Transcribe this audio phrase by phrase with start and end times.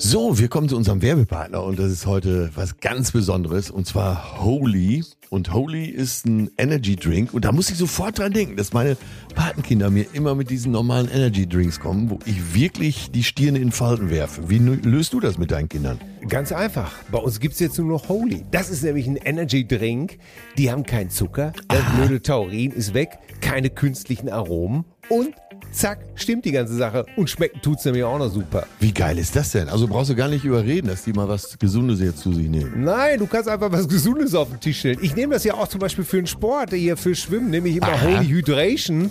[0.00, 4.40] So, wir kommen zu unserem Werbepartner und das ist heute was ganz Besonderes und zwar
[4.40, 5.04] Holy.
[5.28, 8.96] Und Holy ist ein Energy Drink und da muss ich sofort dran denken, dass meine
[9.34, 13.72] Patenkinder mir immer mit diesen normalen Energy Drinks kommen, wo ich wirklich die Stirne in
[13.72, 14.48] Falten werfe.
[14.48, 16.00] Wie löst du das mit deinen Kindern?
[16.28, 16.92] Ganz einfach.
[17.10, 18.44] Bei uns gibt's jetzt nur noch Holy.
[18.52, 20.18] Das ist nämlich ein Energy Drink.
[20.56, 25.34] Die haben keinen Zucker, das blöde Taurin ist weg, keine künstlichen Aromen und
[25.72, 27.06] zack, stimmt die ganze Sache.
[27.16, 28.66] Und schmecken tut's nämlich auch noch super.
[28.80, 29.68] Wie geil ist das denn?
[29.68, 32.84] Also brauchst du gar nicht überreden, dass die mal was Gesundes jetzt zu sich nehmen.
[32.84, 34.98] Nein, du kannst einfach was Gesundes auf den Tisch stellen.
[35.02, 37.76] Ich nehme das ja auch zum Beispiel für den Sport, hier für Schwimmen, nehme ich
[37.76, 38.02] immer Aha.
[38.02, 39.10] Holy Hydration,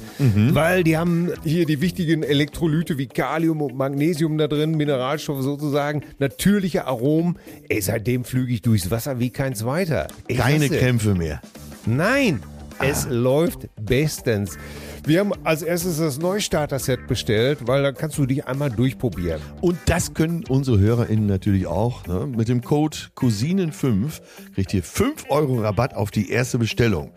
[0.54, 6.04] weil die haben hier die wichtigen Elektrolyte wie Kalium und Magnesium da drin, Mineralstoffe sozusagen,
[6.20, 7.38] natürliche Aromen.
[7.70, 10.08] Ey, seitdem flüge ich durchs Wasser wie kein zweiter.
[10.28, 11.42] Ich Keine Krämpfe mehr.
[11.86, 12.42] Nein,
[12.80, 14.58] es läuft bestens.
[15.06, 19.42] Wir haben als erstes das Neustarter-Set bestellt, weil dann kannst du dich einmal durchprobieren.
[19.62, 22.06] Und das können unsere HörerInnen natürlich auch.
[22.08, 22.28] Ne?
[22.28, 24.20] Mit dem Code Cousinen5
[24.54, 27.12] kriegt ihr 5 Euro Rabatt auf die erste Bestellung.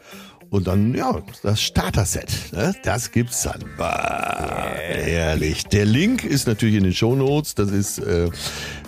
[0.50, 2.74] Und dann, ja, das Starter-Set, ne?
[2.82, 3.62] das gibt's dann.
[3.76, 5.66] Bah, herrlich.
[5.66, 7.54] Der Link ist natürlich in den Shownotes.
[7.54, 8.30] Das ist äh,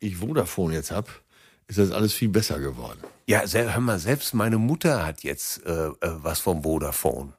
[0.00, 1.08] ich Vodafone jetzt habe,
[1.66, 3.00] ist das alles viel besser geworden.
[3.26, 7.32] Ja, hör mal, selbst meine Mutter hat jetzt äh, äh, was vom Vodafone.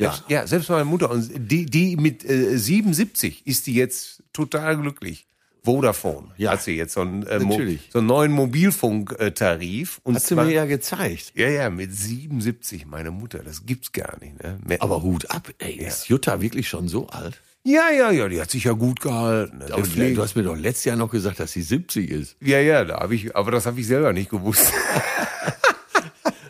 [0.00, 0.12] Ja.
[0.12, 1.10] Selbst, ja, selbst meine Mutter.
[1.10, 5.26] Und die, die mit äh, 77 ist die jetzt total glücklich.
[5.64, 6.52] Vodafone Ja.
[6.52, 7.88] hat sie jetzt so einen, äh, Natürlich.
[7.92, 10.00] so einen neuen Mobilfunktarif.
[10.04, 11.32] Und Hat sie mir ja gezeigt.
[11.34, 14.42] ja, ja, mit 77, meine Mutter, das gibt's gar nicht.
[14.42, 14.58] Ne?
[14.64, 17.40] Mehr- Aber Hut ab, ey, ist Jutta wirklich schon so alt?
[17.66, 19.56] ja, ja, ja, die hat sich ja gut gehalten.
[19.58, 19.64] Ne?
[19.72, 22.36] Aber du hast mir doch letztes Jahr noch gesagt, dass sie 70 ist.
[22.40, 24.70] ja, ja, da hab ich, aber das habe ich selber nicht gewusst.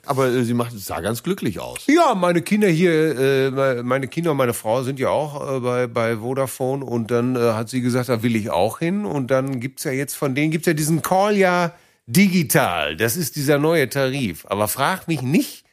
[0.07, 1.87] Aber äh, sie macht, sah ganz glücklich aus.
[1.87, 5.61] Ja, meine Kinder hier, äh, me- meine Kinder und meine Frau sind ja auch äh,
[5.61, 9.31] bei, bei Vodafone und dann äh, hat sie gesagt, da will ich auch hin und
[9.31, 11.73] dann gibt's ja jetzt von denen gibt's ja diesen Call ja
[12.07, 12.97] digital.
[12.97, 14.45] Das ist dieser neue Tarif.
[14.49, 15.65] Aber frag mich nicht,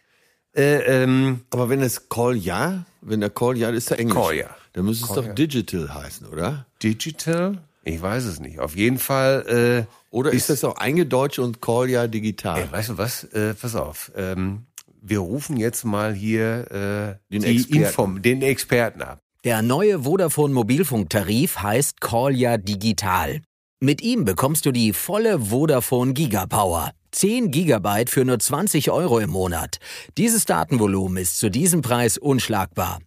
[0.55, 4.17] äh, ähm, Aber wenn es Call Ja, wenn der Call Ja, ist der Englisch.
[4.17, 4.49] Call Ja.
[4.73, 5.33] Dann müsste es Call doch Ja.
[5.33, 6.65] Digital heißen, oder?
[6.83, 7.57] digital?
[7.83, 8.59] Ich weiß es nicht.
[8.59, 9.87] Auf jeden Fall.
[9.87, 12.59] Äh, Oder ist das auch eingedeutscht und Call Ja digital?
[12.61, 13.23] Ey, weißt du was?
[13.25, 14.11] Äh, pass auf.
[14.15, 14.65] Ähm,
[15.01, 17.83] wir rufen jetzt mal hier äh, Den Experten.
[17.83, 19.19] Inform den Experten ab.
[19.43, 23.41] Der neue Vodafone Mobilfunktarif heißt Call Ya Digital.
[23.79, 26.91] Mit ihm bekommst du die volle Vodafone Gigapower.
[27.11, 29.79] 10 Gigabyte für nur 20 Euro im Monat.
[30.17, 32.99] Dieses Datenvolumen ist zu diesem Preis unschlagbar.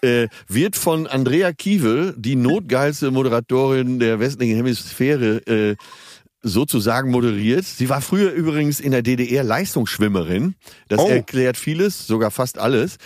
[0.00, 5.76] Äh, wird von Andrea Kiewel, die notgeilste Moderatorin der westlichen Hemisphäre, äh,
[6.42, 7.64] sozusagen moderiert.
[7.64, 10.54] Sie war früher übrigens in der DDR Leistungsschwimmerin.
[10.88, 11.08] Das Oh.
[11.08, 12.96] erklärt vieles, sogar fast alles.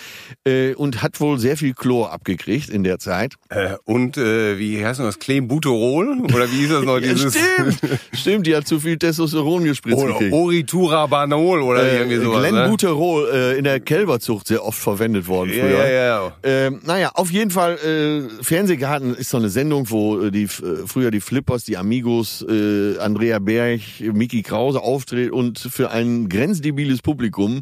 [0.45, 3.35] Äh, und hat wohl sehr viel Chlor abgekriegt in der Zeit.
[3.49, 5.19] Äh, und äh, wie heißt das?
[5.19, 6.21] Clenbuterol?
[6.25, 6.93] Oder wie hieß das noch?
[7.03, 7.79] Ja, dieses stimmt,
[8.13, 10.33] stimmt, die hat zu viel Testosteron gespritzt Oder gekriegt.
[10.35, 12.51] Oriturabanol oder Äh, irgendwie sowas.
[12.53, 12.69] Ne?
[12.69, 15.89] Buterol äh, in der Kälberzucht sehr oft verwendet worden Ja, früher.
[15.89, 16.33] ja, ja.
[16.43, 21.11] Ähm, naja, auf jeden Fall, äh, Fernsehgarten ist so eine Sendung, wo äh, die früher
[21.11, 27.61] die Flippers, die Amigos, äh, Andrea Berg, Miki Krause auftreten und für ein grenzdebiles Publikum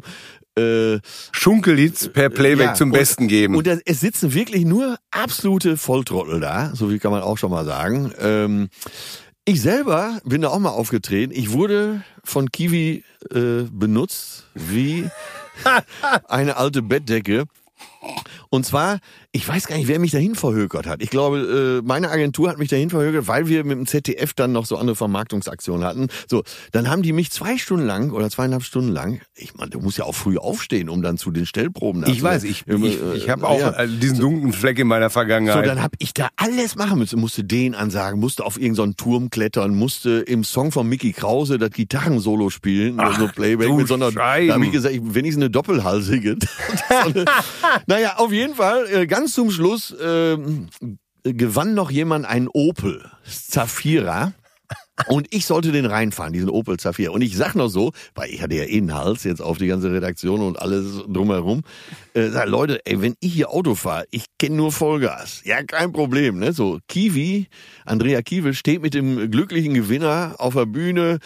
[0.57, 0.99] äh,
[1.31, 3.55] Schunkelitz per Playback ja, zum und- Besten geben.
[3.55, 7.65] Und es sitzen wirklich nur absolute Volltrottel da, so viel kann man auch schon mal
[7.65, 8.11] sagen.
[8.19, 8.69] Ähm,
[9.45, 11.33] ich selber bin da auch mal aufgetreten.
[11.35, 13.03] Ich wurde von Kiwi
[13.33, 15.09] äh, benutzt wie
[16.27, 17.45] eine alte Bettdecke.
[18.49, 18.99] Und zwar,
[19.33, 21.01] ich weiß gar nicht, wer mich dahin verhökert hat.
[21.01, 24.51] Ich glaube, äh, meine Agentur hat mich dahin verhökert, weil wir mit dem ZDF dann
[24.51, 26.07] noch so andere Vermarktungsaktionen hatten.
[26.27, 26.43] So,
[26.73, 29.97] dann haben die mich zwei Stunden lang oder zweieinhalb Stunden lang, ich meine, du musst
[29.97, 32.05] ja auch früh aufstehen, um dann zu den Stellproben.
[32.07, 33.71] ich weiß, ich, ich, ich habe auch ja.
[33.71, 35.65] äh, diesen dunklen Fleck in meiner So, Vergangenheit.
[35.65, 37.17] dann habe ich da alles machen müssen.
[37.19, 41.69] Musste den ansagen, musste auf irgendeinen Turm klettern, musste im Song von Mickey Krause das
[41.71, 44.11] Gitarrensolo spielen, Ach, so Playback du mit so einer.
[44.11, 46.35] Da habe ich gesagt, ich, wenigstens eine doppelhalsige.
[46.89, 47.25] so eine,
[47.87, 50.67] naja, auf jeden Fall, äh, ganz zum Schluss ähm,
[51.21, 54.33] gewann noch jemand einen Opel Zafira.
[55.07, 57.11] Und ich sollte den reinfahren, diesen Opel Zafira.
[57.11, 59.67] Und ich sag noch so, weil ich hatte ja eh einen Hals jetzt auf die
[59.67, 61.61] ganze Redaktion und alles drumherum.
[62.15, 65.41] Äh, sag, Leute, ey, wenn ich hier Auto fahre, ich kenne nur Vollgas.
[65.43, 66.51] Ja, kein Problem, ne?
[66.51, 67.47] So, Kiwi,
[67.85, 71.19] Andrea Kiewel steht mit dem glücklichen Gewinner auf der Bühne.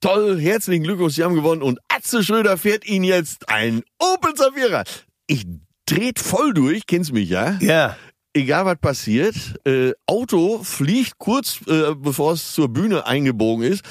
[0.00, 1.60] Toll, herzlichen Glückwunsch, Sie haben gewonnen.
[1.60, 4.84] Und Atze Schröder fährt Ihnen jetzt ein Opel Zafira.
[5.26, 5.44] Ich
[5.86, 7.58] dreht voll durch, kennst mich, ja?
[7.60, 7.96] ja.
[8.34, 9.34] egal was passiert,
[9.64, 13.82] äh, Auto fliegt kurz äh, bevor es zur Bühne eingebogen ist,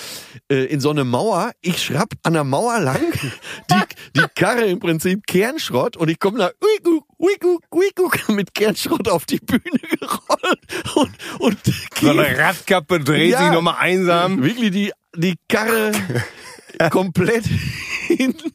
[0.51, 1.51] äh, in so eine Mauer.
[1.61, 3.01] Ich schrapp an der Mauer lang,
[3.71, 3.75] die,
[4.19, 9.25] die Karre im Prinzip Kernschrott und ich komme da uiku, uiku, uiku, mit Kernschrott auf
[9.25, 9.61] die Bühne
[9.99, 10.59] gerollt
[10.95, 11.57] und, und
[11.99, 13.39] So eine Radkappe dreht Ja.
[13.41, 14.43] sich nochmal einsam.
[14.43, 15.91] wirklich die, die Karre
[16.91, 17.45] komplett
[18.07, 18.51] hinten.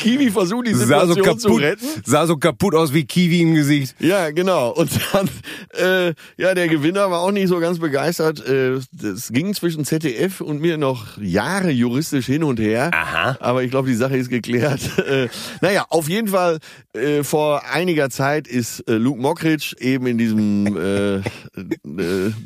[0.00, 1.86] Kiwi versucht die Sah so, Situation zu kaputt, retten.
[2.04, 3.94] sah so kaputt aus wie Kiwi im Gesicht.
[4.00, 4.70] Ja, genau.
[4.70, 5.28] Und dann,
[5.78, 8.44] äh, ja, der Gewinner war auch nicht so ganz begeistert.
[8.46, 12.90] Äh, Es ging zwischen ZDF und mir noch Jahre juristisch hin und her.
[12.92, 13.36] Aha.
[13.40, 14.80] Aber ich glaube, die Sache ist geklärt.
[15.10, 15.28] Äh,
[15.60, 16.58] naja, auf jeden Fall,
[16.92, 21.22] äh, vor einiger Zeit ist äh, Luke Mockridge eben in diesem äh, äh,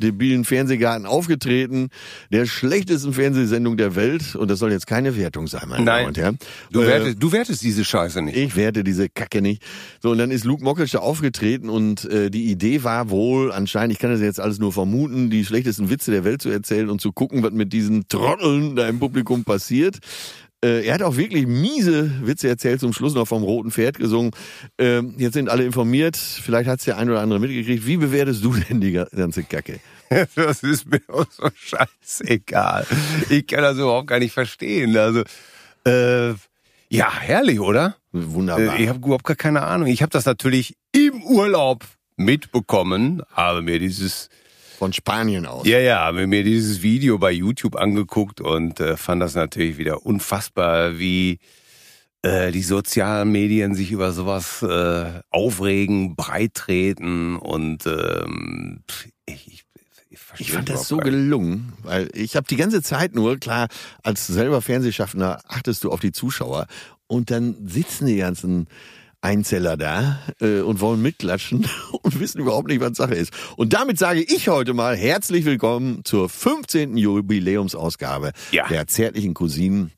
[0.01, 1.89] debilen Fernsehgarten aufgetreten.
[2.31, 4.35] Der schlechtesten Fernsehsendung der Welt.
[4.35, 5.95] Und das soll jetzt keine Wertung sein, meine Nein.
[5.97, 6.39] Damen und Herren.
[6.71, 8.37] Du, Äh, wertest, du wertest diese Scheiße nicht.
[8.37, 9.63] ich werte diese Kacke nicht.
[10.01, 13.99] So, und dann ist Luke da aufgetreten und äh, die Idee war wohl, anscheinend, ich
[13.99, 17.11] kann das jetzt alles nur vermuten, die schlechtesten Witze der Welt zu erzählen und zu
[17.11, 19.97] gucken, was mit diesen Trotteln da im Publikum passiert.
[20.63, 24.31] Äh, er hat auch wirklich miese Witze erzählt, zum Schluss noch vom Roten Pferd gesungen.
[24.77, 27.87] Ähm, jetzt sind alle informiert, vielleicht hat's der ein oder andere mitgekriegt.
[27.87, 29.79] Wie bewertest du denn die ga- ganze Kacke?
[30.35, 32.85] Das ist mir auch so scheißegal.
[33.31, 34.95] Ich kann das überhaupt gar nicht verstehen.
[34.95, 35.23] Also,
[35.85, 36.35] äh,
[36.89, 37.95] ja, herrlich, oder?
[38.11, 38.77] Wunderbar.
[38.77, 39.87] Äh, ich habe überhaupt gar keine Ahnung.
[39.87, 41.83] Ich habe das natürlich im Urlaub
[42.17, 44.29] mitbekommen, habe mir dieses,
[44.77, 45.67] Von Spanien aus.
[45.67, 50.05] ja, ja, habe mir dieses Video bei YouTube angeguckt und äh, fand das natürlich wieder
[50.05, 51.39] unfassbar, wie
[52.21, 58.83] äh, die sozialen Medien sich über sowas äh, aufregen, breittreten und ähm,
[60.39, 63.67] ich, fand das so gelungen, weil ich habe die ganze Zeit nur, klar,
[64.03, 66.67] als selber Fernsehschaffender achtest du auf die Zuschauer
[67.07, 68.67] und dann sitzen die ganzen
[69.21, 71.67] Einzeller da äh, und wollen mitklatschen
[72.03, 73.33] und wissen überhaupt nicht, was Sache ist.
[73.57, 76.95] Und damit sage ich heute mal herzlich willkommen zur 15.
[76.97, 78.67] Jubiläumsausgabe Ja.
[78.67, 79.91] der zärtlichen Cousinen.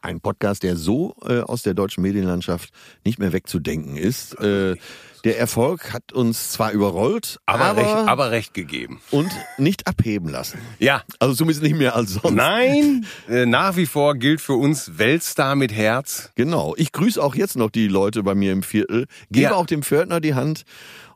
[0.00, 2.70] Ein Podcast, der so äh, aus der deutschen Medienlandschaft
[3.04, 4.38] nicht mehr wegzudenken ist.
[4.40, 4.76] Äh,
[5.24, 9.00] der Erfolg hat uns zwar überrollt, aber, aber, recht, aber recht gegeben.
[9.10, 10.58] und nicht abheben lassen.
[10.78, 11.02] Ja.
[11.18, 12.34] Also zumindest nicht mehr als sonst.
[12.34, 16.30] Nein, äh, nach wie vor gilt für uns Weltstar mit Herz.
[16.34, 16.74] Genau.
[16.76, 19.54] Ich grüße auch jetzt noch die Leute bei mir im Viertel, gebe Ja.
[19.54, 20.62] auch dem Pförtner die Hand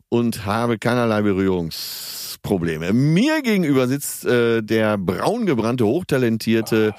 [0.09, 2.93] und habe keinerlei Berührungsprobleme.
[2.93, 6.95] Mir gegenüber sitzt äh, der braungebrannte, hochtalentierte,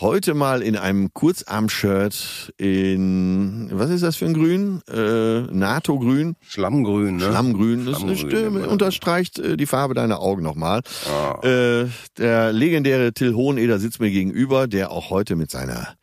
[0.00, 4.80] heute mal in einem Kurzarm-Shirt in, was ist das für ein Grün?
[4.88, 6.36] Äh, NATO-Grün?
[6.40, 7.24] Schlammgrün, ne?
[7.24, 7.86] Schlammgrün.
[7.86, 8.72] Das Schlammgrün, ist, das.
[8.72, 10.82] unterstreicht äh, die Farbe deiner Augen nochmal.
[11.10, 11.46] Ah.
[11.46, 15.94] Äh, der legendäre Till Hoheneder sitzt mir gegenüber, der auch heute mit seiner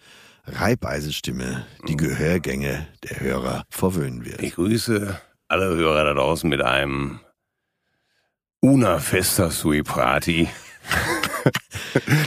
[0.45, 4.41] Reibeisenstimme die Gehörgänge der Hörer verwöhnen wird.
[4.41, 7.19] Ich grüße alle Hörer da draußen mit einem
[8.61, 10.49] Una Festa Sui Prati.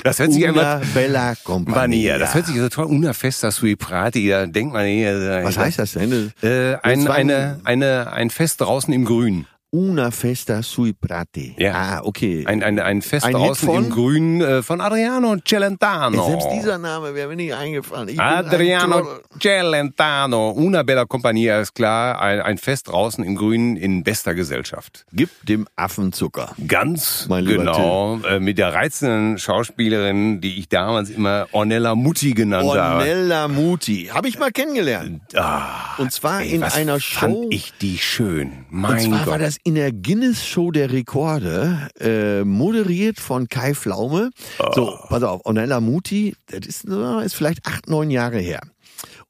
[0.02, 0.94] Das hört sich Una einfach...
[0.94, 2.18] Bella Compagnia.
[2.18, 2.86] Das hört sich so toll.
[2.86, 4.28] Una festa sui prati.
[4.28, 5.42] Da denkt man hier.
[5.42, 6.32] Was heißt das denn?
[6.42, 9.46] Äh, ein, eine, eine, ein Fest draußen im Grün.
[9.70, 11.54] Una festa sui prati.
[11.58, 11.74] Ja.
[11.74, 12.42] Ah, okay.
[12.46, 16.26] Ein, ein, ein Fest Ein draußen im Grün äh, von Adriano Celentano.
[16.26, 18.08] Selbst dieser Name wäre mir nicht eingefallen.
[18.08, 19.06] Ich Adriano.
[19.38, 20.52] Celentano.
[20.52, 22.18] Una bella compagnia ist klar.
[22.18, 25.04] Ein, ein Fest draußen im Grün in bester Gesellschaft.
[25.12, 26.54] Gib dem Affen Zucker.
[26.66, 28.20] Ganz Mein genau.
[28.26, 33.00] Äh, mit der reizenden Schauspielerin, die ich damals immer Ornella Mutti genannt habe.
[33.00, 34.06] Ornella Muti.
[34.14, 35.20] Habe ich mal kennengelernt.
[35.36, 37.46] Ah, Und zwar ey, in was einer fand Show.
[37.50, 38.64] ich die schön.
[38.70, 39.57] Mein Gott.
[39.64, 44.30] In der Guinness Show der Rekorde, äh, moderiert von Kai Pflaume.
[44.74, 44.98] So, Oh.
[45.08, 48.60] pass auf, Ornella Muti, das ist, ist vielleicht acht, neun Jahre her.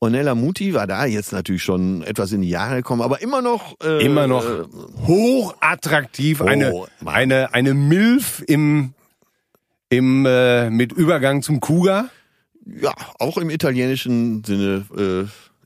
[0.00, 3.74] Ornella Muti war da, jetzt natürlich schon etwas in die Jahre gekommen, aber immer noch...
[3.82, 4.62] Äh, Immer noch Äh,
[5.06, 6.40] hochattraktiv.
[6.42, 7.14] Eine, Oh, Mann.
[7.14, 8.94] eine, eine Milf im,
[9.88, 12.08] im, äh, mit Übergang zum Kuga.
[12.64, 14.84] ja, auch im italienischen Sinne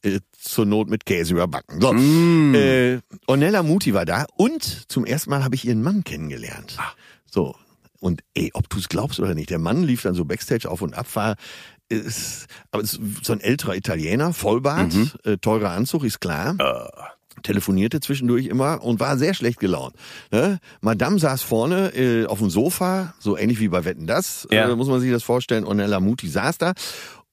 [0.02, 1.80] äh, äh, zur Not mit Käse überbacken.
[1.80, 2.54] So, Mm.
[2.54, 6.76] äh, Ornella Muti war da und zum ersten Mal habe ich ihren Mann kennengelernt.
[6.78, 6.92] Ah.
[7.30, 7.54] So,
[8.00, 10.82] und ey, ob du es glaubst oder nicht, der Mann lief dann so Backstage auf
[10.82, 11.36] und ab, war
[11.88, 15.10] ist, aber ist so ein älterer Italiener, Vollbart, Mhm.
[15.24, 16.56] äh, teurer Anzug, ist klar.
[16.58, 16.90] Ah.
[17.42, 19.94] Telefonierte zwischendurch immer und war sehr schlecht gelaunt.
[20.30, 20.58] Ne?
[20.80, 24.68] Madame saß vorne äh, auf dem Sofa, so ähnlich wie bei Wetten das, Ja.
[24.70, 25.64] äh, muss man sich das vorstellen.
[25.64, 26.72] Ornella Muti saß da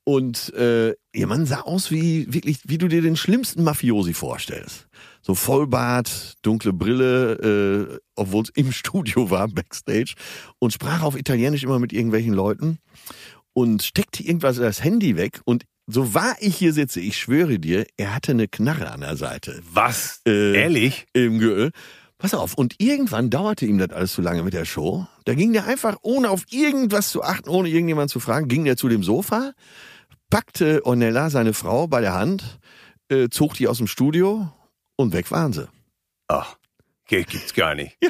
[0.09, 4.87] und äh, ihr Mann sah aus wie wirklich, wie du dir den schlimmsten Mafiosi vorstellst.
[5.21, 10.15] So Vollbart, dunkle Brille, äh, obwohl es im Studio war, Backstage,
[10.57, 12.79] und sprach auf Italienisch immer mit irgendwelchen Leuten
[13.53, 17.85] und steckte irgendwas das Handy weg und so wahr ich hier sitze, ich schwöre dir,
[17.95, 19.61] er hatte eine Knarre an der Seite.
[19.71, 20.21] Was?
[20.25, 21.05] Äh, Ehrlich?
[21.13, 21.69] Im Ge
[22.17, 25.05] Pass auf, und irgendwann dauerte ihm das alles zu lange mit der Show.
[25.25, 28.75] Da ging der einfach, ohne auf irgendwas zu achten, ohne irgendjemand zu fragen, ging der
[28.75, 29.53] zu dem Sofa,
[30.29, 32.59] packte Ornella, seine Frau, bei der Hand,
[33.09, 34.51] äh, zog die aus dem Studio
[34.95, 35.67] und weg waren sie.
[36.27, 36.55] Ach,
[37.05, 37.97] okay, gibt's gar nicht.
[38.01, 38.09] Ja.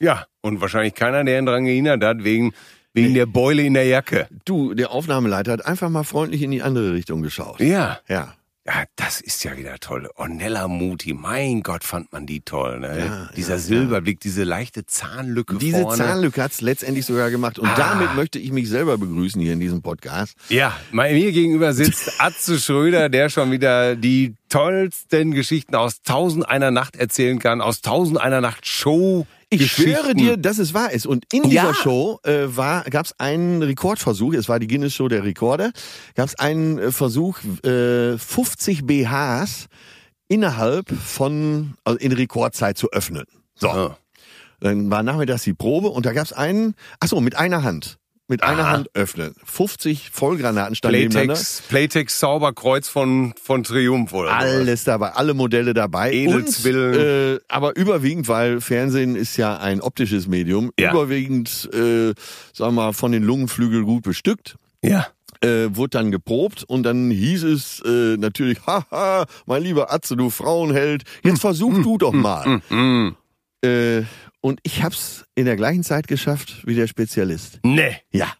[0.00, 2.52] Ja, und wahrscheinlich keiner, der ihn dran gehindert hat, wegen,
[2.92, 4.28] wegen der Beule in der Jacke.
[4.44, 7.58] Du, der Aufnahmeleiter hat einfach mal freundlich in die andere Richtung geschaut.
[7.60, 7.98] Ja.
[8.08, 8.34] Ja.
[8.68, 10.10] Ja, das ist ja wieder toll.
[10.16, 12.80] Ornella Muti, mein Gott, fand man die toll.
[12.80, 12.98] Ne?
[12.98, 15.96] Ja, Dieser ja, Silberblick, diese leichte Zahnlücke Diese vorne.
[15.96, 17.58] Zahnlücke hat's letztendlich sogar gemacht.
[17.58, 17.74] Und Ah.
[17.76, 20.36] damit möchte ich mich selber begrüßen hier in diesem Podcast.
[20.50, 26.70] Ja, mir gegenüber sitzt Atze Schröder, der schon wieder die tollsten Geschichten aus Tausend einer
[26.70, 29.26] Nacht erzählen kann, aus Tausend einer Nacht Show.
[29.50, 31.06] Ich schwöre dir, dass es wahr ist.
[31.06, 31.74] Und in dieser Ja.
[31.74, 34.34] Show äh, war gab es einen Rekordversuch.
[34.34, 35.72] Es war die Guinness Show der Rekorde.
[36.14, 39.66] Gab es einen äh, Versuch, äh, 50 BHs
[40.28, 43.24] innerhalb von also in Rekordzeit zu öffnen.
[43.54, 43.98] So, Ah.
[44.60, 46.74] dann war nachmittags die Probe und da gab es einen.
[47.00, 47.98] Ach so, mit einer Hand.
[48.30, 48.70] Mit einer Aha.
[48.72, 49.34] Hand öffnen.
[49.42, 51.40] 50 Vollgranaten standen nebeneinander.
[51.68, 54.34] Playtex, Sauberkreuz von, von Triumph oder.
[54.36, 56.12] Alles dabei, alle Modelle dabei.
[56.12, 57.36] Edelzwillen.
[57.36, 60.90] Äh, aber überwiegend, weil Fernsehen ist ja ein optisches Medium, Ja.
[60.92, 62.12] überwiegend, äh,
[62.52, 64.56] sagen wir mal, von den Lungenflügeln gut bestückt.
[64.84, 65.06] Ja.
[65.40, 70.28] Äh, wurde dann geprobt und dann hieß es äh, natürlich, haha, mein lieber Atze, du
[70.28, 72.60] Frauenheld, jetzt versuch du doch mal.
[72.68, 73.14] Mm.
[73.64, 74.02] Äh,
[74.40, 77.60] und ich hab's in der gleichen Zeit geschafft wie der Spezialist.
[77.64, 77.96] Nee.
[78.12, 78.32] Ja.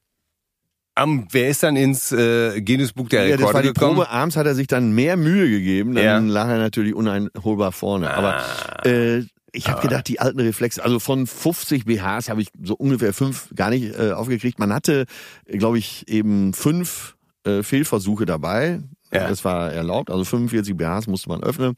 [0.94, 3.94] Am, wer ist dann ins äh, Guinness Buch der Ja, das war Rekorde die gekommen?
[3.98, 4.10] Probe.
[4.10, 5.94] Abends hat er sich dann mehr Mühe gegeben.
[5.94, 6.18] Dann Ja.
[6.18, 8.10] lag er natürlich uneinholbar vorne.
[8.12, 8.42] Aber
[8.84, 13.12] äh, ich habe gedacht, die alten Reflexe, also von 50 BHs habe ich so ungefähr
[13.14, 14.58] fünf gar nicht äh, aufgekriegt.
[14.58, 15.04] Man hatte,
[15.46, 18.80] glaube ich, eben fünf äh, Fehlversuche dabei.
[19.12, 19.28] Ja.
[19.28, 20.10] Das war erlaubt.
[20.10, 21.76] Also 45 BHs musste man öffnen.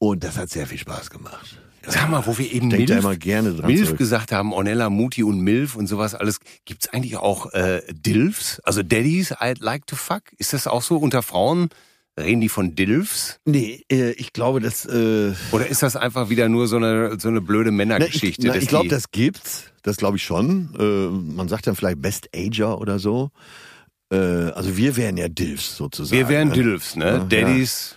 [0.00, 1.61] Und das hat sehr viel Spaß gemacht.
[1.86, 3.98] Sag mal, wo wir eben Denk da Milf, immer gerne dran Milf zurück.
[3.98, 6.38] gesagt haben, Ornella Muti und Milf und sowas alles.
[6.64, 8.60] Gibt's eigentlich auch äh, Dilfs?
[8.60, 10.22] Also Daddies I'd like to fuck?
[10.38, 11.68] Ist das auch so unter Frauen?
[12.20, 13.38] Reden die von Dilfs?
[13.46, 14.84] Nee, äh, ich glaube, das...
[14.84, 18.28] Äh, Oder ist das einfach wieder nur so eine, so eine blöde Na, Männergeschichte?
[18.28, 19.64] ich na, dass ich glaube, das gibt's.
[19.82, 20.74] Das glaube ich schon.
[20.78, 23.30] Äh, man sagt dann vielleicht Best Ager oder so.
[24.12, 26.18] Äh, also wir wären ja Dilfs sozusagen.
[26.18, 26.54] wir wären ne?
[26.54, 27.04] Dilfs, ne?
[27.04, 27.96] Ja, Daddies.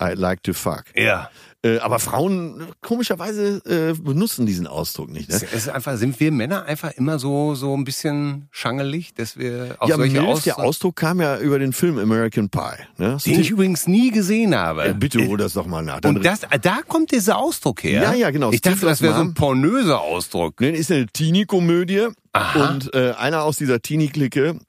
[0.00, 0.84] I like to fuck.
[0.94, 1.30] Ja.
[1.64, 5.28] Äh, aber Frauen komischerweise äh, benutzen diesen Ausdruck nicht.
[5.28, 5.34] Ne?
[5.34, 9.74] Es ist einfach, sind wir Männer einfach immer so, so ein bisschen schangelig, dass wir
[9.80, 12.60] auf Ja, solche Milf, Aus der Ausdruck kam ja über den Film American Pie.
[12.98, 13.16] Ne?
[13.26, 14.84] den ich übrigens nie gesehen habe.
[14.84, 16.00] äh, bitte hol das doch mal nach.
[16.00, 18.02] Dann- Und das, da kommt dieser Ausdruck her.
[18.02, 18.52] Ja, ja, genau.
[18.52, 20.60] Ich dachte, das wäre so ein pornöser Ausdruck.
[20.60, 22.06] Ne, ist eine Teenie-Komödie
[22.54, 24.60] und äh, einer aus dieser Teenie-Clique,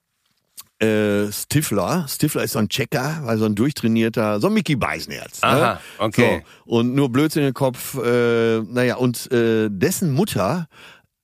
[0.82, 2.06] äh, Stifler.
[2.08, 5.40] Stifler ist so ein Checker, weil so ein durchtrainierter, so ein Mickey Beisenherz.
[5.42, 5.80] Aha, ne?
[5.98, 6.44] okay.
[6.66, 7.96] So, und nur Blödsinn im Kopf.
[7.96, 10.68] Äh, naja, und äh, dessen Mutter,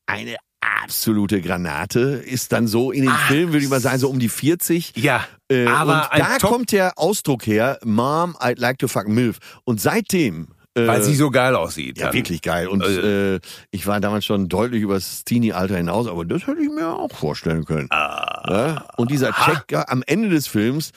[0.07, 0.35] eine
[0.83, 4.29] absolute Granate, ist dann so in den Film, würde ich mal sagen, so um die
[4.29, 4.93] 40.
[4.97, 9.07] Ja, Äh, aber und da Top- kommt der Ausdruck her, Mom, I'd like to fuck
[9.07, 9.38] MILF.
[9.63, 10.47] Und seitdem...
[10.77, 11.98] Äh, Weil sie so geil aussieht.
[11.98, 12.13] ja, dann.
[12.13, 12.67] wirklich geil.
[12.67, 13.39] Und äh,
[13.72, 17.63] ich war damals schon deutlich übers Teenie-Alter hinaus, aber das hätte ich mir auch vorstellen
[17.63, 17.88] können.
[17.91, 18.86] Ja?
[18.98, 20.91] Und dieser Checker am Ende des Films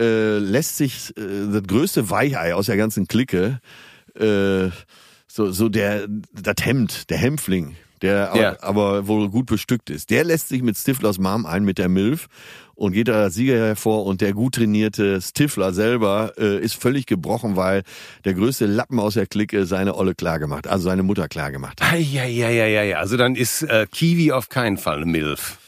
[0.00, 3.60] äh, lässt sich äh, das größte Weichei aus der ganzen Clique,
[4.18, 4.70] äh,
[5.28, 8.56] so, so der, das Hemd, der Hämpfling, der Ja.
[8.62, 12.28] aber wohl gut bestückt ist, der lässt sich mit Stiflers Mom ein, mit der Milf
[12.74, 17.06] und geht da als Sieger hervor und der gut trainierte Stifler selber äh, ist völlig
[17.06, 17.82] gebrochen, weil
[18.24, 21.80] der größte Lappen aus der Clique seine Olle klar gemacht, also seine Mutter klar gemacht
[21.82, 21.98] hat.
[22.00, 22.98] Ja, ja, ja, ja, ja.
[22.98, 25.58] Also dann ist äh, Kiwi auf keinen Fall eine Milf.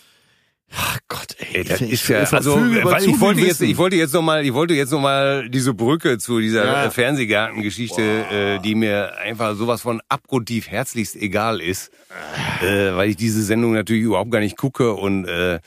[0.75, 3.76] Ach Gott, ey, Ey, das ich- ist ja, ich also, weil ich wollte jetzt, ich
[3.76, 6.85] wollte jetzt noch mal, ich wollte jetzt noch mal diese Brücke zu dieser Ja.
[6.87, 11.91] äh, Fernsehgartengeschichte, äh, die mir einfach sowas von abgrundtief herzlichst egal ist,
[12.62, 15.59] äh, weil ich diese Sendung natürlich überhaupt gar nicht gucke und äh,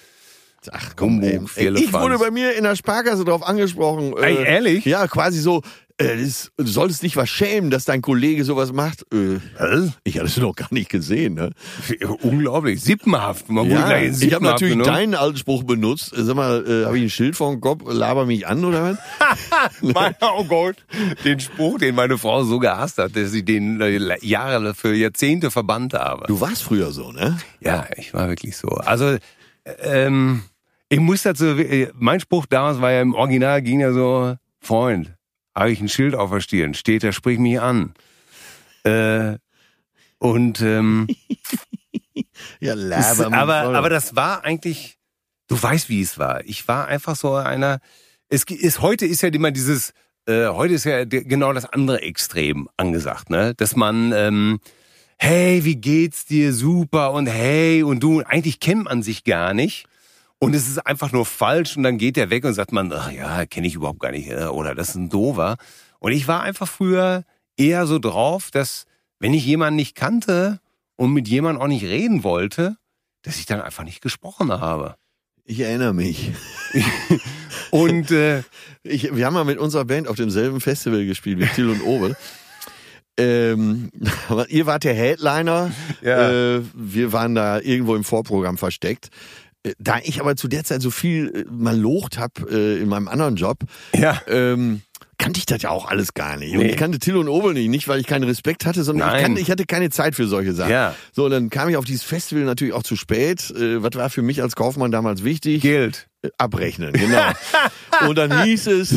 [0.71, 1.35] Ach komm, ey.
[1.35, 2.03] Humbug, ey, ich Firlefanz.
[2.03, 4.15] wurde bei mir in der Sparkasse drauf angesprochen.
[4.17, 4.83] Ey, ehrlich?
[4.85, 5.61] Ja, quasi so,
[5.97, 9.05] äh, das, du solltest dich was schämen, dass dein Kollege sowas macht.
[9.13, 9.39] Äh,
[10.03, 11.35] ich hatte es noch gar nicht gesehen.
[11.35, 11.51] Ne?
[12.21, 13.49] unglaublich, sippenhaft.
[13.49, 14.93] Man Ja, gleich ich habe sippenhaft natürlich genommen.
[14.93, 16.13] deinen alten Spruch benutzt.
[16.17, 17.83] Äh, Sag mal, äh, habe ich ein Schild vor dem Kopf?
[17.87, 18.97] Laber mich an oder was?
[19.81, 20.77] Mein, oh Gott,
[21.23, 25.51] den Spruch, den meine Frau so gehasst hat, dass ich den äh, Jahre für Jahrzehnte
[25.51, 26.25] verbannt habe.
[26.27, 27.37] Du warst früher so, ne?
[27.61, 28.67] Ja, ich war wirklich so.
[28.67, 29.17] Also,
[29.81, 30.43] ähm,
[30.89, 35.15] ich muss dazu, äh, mein Spruch damals war ja im Original, ging ja so, Freund,
[35.55, 37.93] habe ich ein Schild auf der Stirn, steht da, sprich mich an.
[38.83, 39.37] Äh,
[40.19, 41.07] und, ähm,
[42.59, 43.75] Ja, laber aber, voll.
[43.75, 44.97] aber das war eigentlich,
[45.47, 46.43] du weißt, wie es war.
[46.45, 47.79] Ich war einfach so einer,
[48.29, 49.93] es ist, heute ist ja immer dieses,
[50.25, 53.53] äh, heute ist ja genau das andere Extrem angesagt, ne?
[53.55, 54.59] Dass man, ähm,
[55.17, 56.53] hey, wie geht's dir?
[56.53, 58.21] Super und hey und du.
[58.21, 59.85] Eigentlich kennt man sich gar nicht.
[60.45, 63.11] Und es ist einfach nur falsch und dann geht der weg und sagt man, ach
[63.11, 65.57] ja, kenne ich überhaupt gar nicht äh, oder das ist ein Dover.
[65.99, 67.23] Und ich war einfach früher
[67.57, 68.85] eher so drauf, dass
[69.19, 70.59] wenn ich jemanden nicht kannte
[70.97, 72.77] und mit jemandem auch nicht reden wollte,
[73.23, 74.95] dass ich dann einfach nicht gesprochen habe.
[75.45, 76.31] ich erinnere mich.
[77.71, 78.43] Und äh,
[78.83, 82.15] Ich, wir haben mal mit unserer Band auf demselben Festival gespielt wie Till und Owe.
[83.17, 83.91] Ähm,
[84.49, 86.31] ihr wart der Headliner, Ja.
[86.57, 89.07] äh, wir waren da irgendwo im Vorprogramm versteckt.
[89.65, 92.87] Äh, Da ich aber zu der Zeit so viel äh, mal locht hab äh, in
[92.87, 93.59] meinem anderen Job,
[93.95, 94.81] ja, ähm,
[95.17, 96.53] kannte ich das ja auch alles gar nicht.
[96.53, 96.71] Und Nee.
[96.71, 99.41] ich kannte Till und Owe nicht, nicht weil ich keinen Respekt hatte, sondern ich, kannte,
[99.41, 100.71] ich hatte keine Zeit für solche Sachen.
[100.71, 100.93] Ja.
[101.13, 103.49] So, und dann kam ich auf dieses Festival natürlich auch zu spät.
[103.51, 105.61] Äh, was war für mich als Kaufmann damals wichtig?
[105.61, 106.07] gilt.
[106.37, 107.31] Abrechnen, genau.
[108.07, 108.95] Und dann hieß es,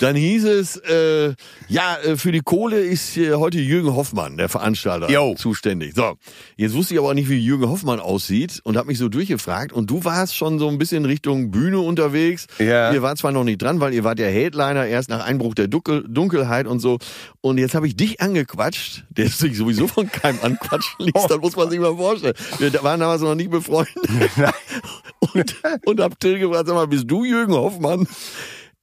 [0.00, 1.34] dann hieß es, äh,
[1.68, 5.34] ja, äh, für die Kohle ist äh, heute Jürgen Hoffmann, der Veranstalter, Jo.
[5.36, 5.94] zuständig.
[5.94, 6.14] So,
[6.56, 9.72] jetzt wusste ich aber auch nicht, wie Jürgen Hoffmann aussieht und habe mich so durchgefragt.
[9.72, 12.46] Und du warst schon so ein bisschen Richtung Bühne unterwegs.
[12.58, 12.92] Ja.
[12.92, 15.68] Ihr wart zwar noch nicht dran, weil ihr wart der Headliner erst nach Einbruch der
[15.68, 16.98] Dunkel Dunkelheit und so.
[17.40, 21.26] Und jetzt habe ich dich angequatscht, der sich sowieso von keinem anquatschen ließ.
[21.28, 22.34] Das muss man sich mal vorstellen.
[22.58, 23.94] Wir waren damals noch nicht befreundet.
[25.34, 25.54] und,
[25.86, 28.06] und hab Till gefragt, sag mal, bist du Jürgen Hoffmann?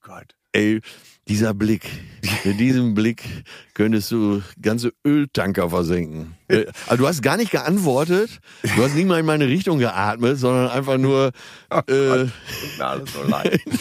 [0.02, 0.36] Gott.
[0.54, 0.82] Ey,
[1.28, 1.88] dieser Blick,
[2.44, 3.24] mit diesem Blick
[3.74, 6.36] könntest du ganze Öltanker versenken.
[6.48, 10.38] Äh, Aber du hast gar nicht geantwortet, du hast nicht mal in meine Richtung geatmet,
[10.40, 11.32] sondern einfach nur,
[11.70, 12.32] äh, Tut
[12.78, 13.62] mir alles so leid.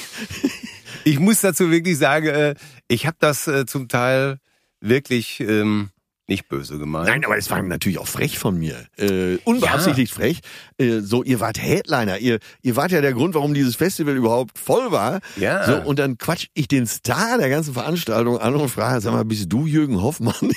[1.05, 2.55] Ich muss dazu wirklich sagen, äh,
[2.87, 4.39] ich habe das äh, zum Teil
[4.81, 5.89] wirklich ähm,
[6.31, 7.07] nicht böse gemeint.
[7.09, 8.77] Nein, aber es war natürlich auch frech von mir.
[8.97, 10.40] Äh, unbeabsichtigt frech.
[10.79, 12.19] Äh, so, ihr wart Headliner.
[12.19, 15.21] Ihr, ihr wart ja der Grund, warum dieses Festival überhaupt voll war.
[15.37, 15.66] Ja.
[15.66, 19.25] So, und dann quatsch ich den Star der ganzen Veranstaltung an und frage, sag mal,
[19.25, 20.35] bist du Jürgen Hoffmann?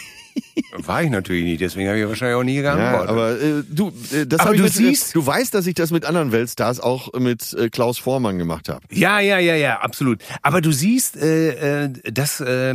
[0.78, 3.10] War ich natürlich nicht, deswegen habe ich wahrscheinlich auch nie Ja, geantwortet.
[3.10, 5.92] aber äh, du, äh, das Aber du mit, siehst- äh, du weißt, dass ich das
[5.92, 8.82] mit anderen Weltstars auch mit äh, Klaus Vormann gemacht habe.
[8.92, 10.24] Ja, ja, ja, ja, absolut.
[10.42, 12.74] Aber du siehst, äh, äh, dass, äh,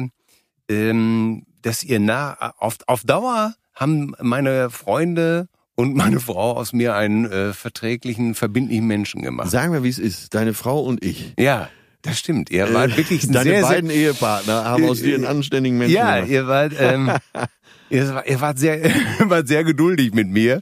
[0.69, 6.95] ähm, dass ihr nah auf, auf Dauer haben meine Freunde und meine Frau aus mir
[6.97, 9.51] einen äh, verträglichen, verbindlichen Menschen gemacht.
[9.51, 10.35] Sag mir, wie es ist.
[10.35, 11.35] Deine Frau und ich.
[11.39, 11.69] Ja,
[12.03, 12.51] das stimmt.
[12.51, 15.95] Ihr wart wirklich ein Deine sehr, sehr, beiden Ehepartner haben aus dir einen anständigen Menschen
[15.97, 16.31] Ja, gemacht.
[16.31, 17.13] ihr wart, ähm,
[17.91, 18.83] ihr, wart- ihr wart sehr,
[19.21, 20.61] wart sehr geduldig mit mir.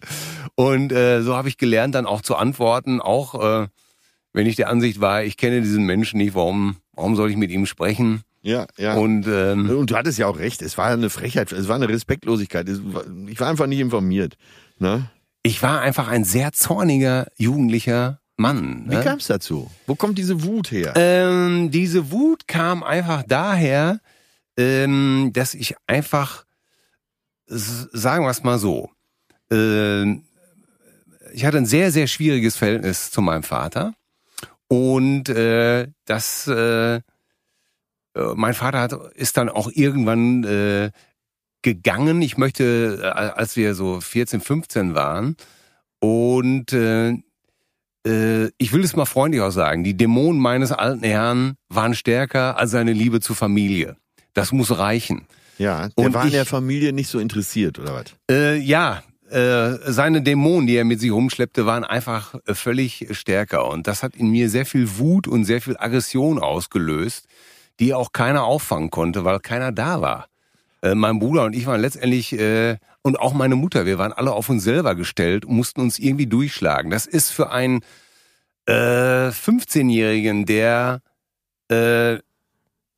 [0.54, 3.68] Und äh, so habe ich gelernt, dann auch zu antworten, auch äh,
[4.35, 7.50] wenn ich der Ansicht war, ich kenne diesen Menschen nicht, warum, warum soll ich mit
[7.50, 8.20] ihm sprechen?
[8.46, 8.94] Ja, ja.
[8.94, 10.62] Und ähm, Und du hattest ja auch recht.
[10.62, 12.68] Es war eine Frechheit, es war eine Respektlosigkeit.
[12.68, 14.37] Es war- Ich war einfach nicht informiert.
[14.78, 15.11] Ne?
[15.42, 18.85] ich war einfach ein sehr zorniger jugendlicher Mann.
[18.88, 19.02] Wie Ne?
[19.02, 19.70] kam es dazu?
[19.87, 20.92] Wo kommt diese Wut her?
[20.96, 24.00] Ähm, diese Wut kam einfach daher,
[24.56, 26.44] ähm, dass ich einfach,
[27.46, 28.90] sagen wir es mal so,
[29.50, 30.24] ähm,
[31.32, 33.94] ich hatte ein sehr, sehr schwieriges Verhältnis zu meinem Vater.
[34.68, 37.00] Und äh, das, äh
[38.35, 40.90] mein Vater hat, ist dann auch irgendwann äh,
[41.62, 42.22] gegangen.
[42.22, 45.37] Ich möchte, äh, als wir so 14, 15 waren.
[46.00, 47.14] Und äh,
[48.07, 52.59] äh, ich will es mal freundlich auch sagen, die Dämonen meines alten Herrn waren stärker
[52.59, 53.96] als seine Liebe zur Familie.
[54.35, 55.26] Das muss reichen.
[55.59, 58.05] Ja, der und war in der Familie nicht so interessiert, oder was?
[58.31, 63.68] Äh, ja, äh, seine Dämonen, die er mit sich rumschleppte, waren einfach äh, völlig stärker.
[63.68, 67.26] Und das hat in mir sehr viel Wut und sehr viel Aggression ausgelöst,
[67.81, 70.29] die auch keiner auffangen konnte, weil keiner da war.
[70.83, 74.33] Äh, mein Bruder und ich waren letztendlich, äh, und auch meine Mutter, wir waren alle
[74.33, 76.91] auf uns selber gestellt und mussten uns irgendwie durchschlagen.
[76.91, 77.83] Das ist für einen
[78.67, 81.03] äh, 15-Jährigen, der
[81.69, 82.19] äh,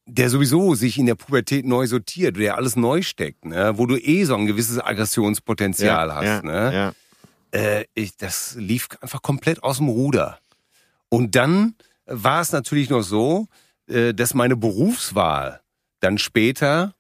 [0.09, 3.75] der sowieso sich in der Pubertät neu sortiert, der alles neu steckt, ne?
[3.77, 6.25] wo du eh so ein gewisses Aggressionspotenzial ja, hast.
[6.25, 6.95] Ja, ne?
[7.53, 7.61] ja.
[7.61, 10.39] Äh, ich, das lief einfach komplett aus dem Ruder.
[11.11, 11.75] Und dann
[12.07, 13.49] war es natürlich noch so,
[13.89, 15.61] äh, dass meine Berufswahl
[16.01, 16.95] dann später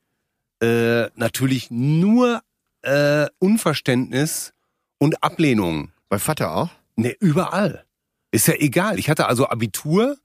[0.60, 2.42] äh, natürlich nur
[2.82, 4.52] äh, Unverständnis
[4.98, 5.92] und Ablehnung.
[6.08, 6.70] Bei Vater auch?
[6.96, 7.84] Ne, überall.
[8.30, 8.98] Ist ja egal.
[8.98, 10.16] Ich hatte also Abitur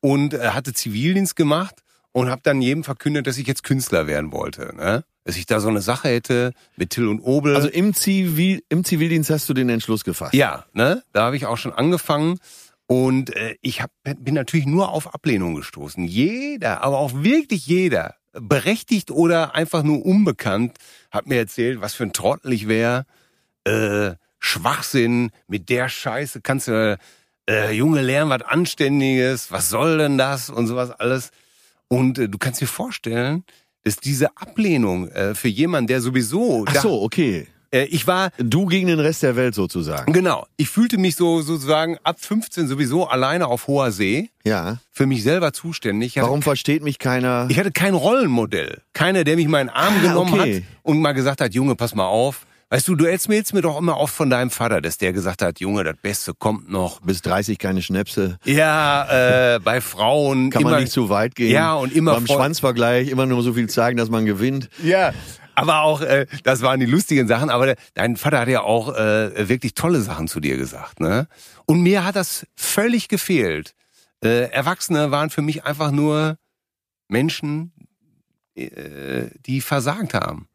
[0.00, 4.32] und äh, hatte Zivildienst gemacht und habe dann jedem verkündet, dass ich jetzt Künstler werden
[4.32, 4.74] wollte.
[4.76, 5.04] Ne?
[5.24, 7.56] Dass ich da so eine Sache hätte mit Till und Obel.
[7.56, 10.34] Also im, Zivil, im Zivildienst hast du den Entschluss gefasst?
[10.34, 11.02] Ja, ne?
[11.12, 12.38] da habe ich auch schon angefangen.
[12.92, 16.04] Und äh, ich hab, bin natürlich nur auf Ablehnung gestoßen.
[16.04, 20.76] Jeder, aber auch wirklich jeder, berechtigt oder einfach nur unbekannt,
[21.10, 23.06] hat mir erzählt, was für ein Trottel ich wäre.
[23.64, 26.98] Äh, Schwachsinn, mit der Scheiße kannst du,
[27.48, 31.30] äh, Junge, lernen was Anständiges, was soll denn das und sowas alles.
[31.88, 33.42] Und äh, du kannst dir vorstellen,
[33.84, 36.66] dass diese Ablehnung äh, für jemanden, der sowieso.
[36.68, 37.48] Ach so, okay.
[37.72, 38.30] Äh, ich war.
[38.38, 40.12] Du gegen den Rest der Welt sozusagen.
[40.12, 40.46] Genau.
[40.56, 44.30] Ich fühlte mich so sozusagen ab 15 sowieso alleine auf hoher See.
[44.44, 44.78] Ja.
[44.90, 46.16] Für mich selber zuständig.
[46.16, 47.46] Warum versteht mich keiner?
[47.48, 48.82] Ich hatte kein Rollenmodell.
[48.92, 50.56] Keiner, der mich mal in den Arm ah, genommen okay.
[50.56, 53.78] hat und mal gesagt hat, Junge, pass mal auf Weißt du, du erzählst mir doch
[53.78, 57.00] immer oft von deinem Vater, dass der gesagt hat, Junge, das Beste kommt noch.
[57.02, 58.38] Bis 30 keine Schnäpse.
[58.46, 60.48] Ja, äh, bei Frauen.
[60.48, 61.52] Kann immer, man nicht zu weit gehen.
[61.52, 62.14] Ja, und immer.
[62.14, 64.70] Beim Schwanzvergleich immer nur so viel zeigen, dass man gewinnt.
[64.82, 65.12] Ja.
[65.54, 69.48] Aber auch, äh, das waren die lustigen Sachen, aber dein Vater hat ja auch äh,
[69.48, 71.00] wirklich tolle Sachen zu dir gesagt.
[71.00, 71.28] Ne?
[71.66, 73.74] Und mir hat das völlig gefehlt.
[74.24, 76.38] Äh, Erwachsene waren für mich einfach nur
[77.08, 77.72] Menschen,
[78.54, 80.48] äh, die versagt haben.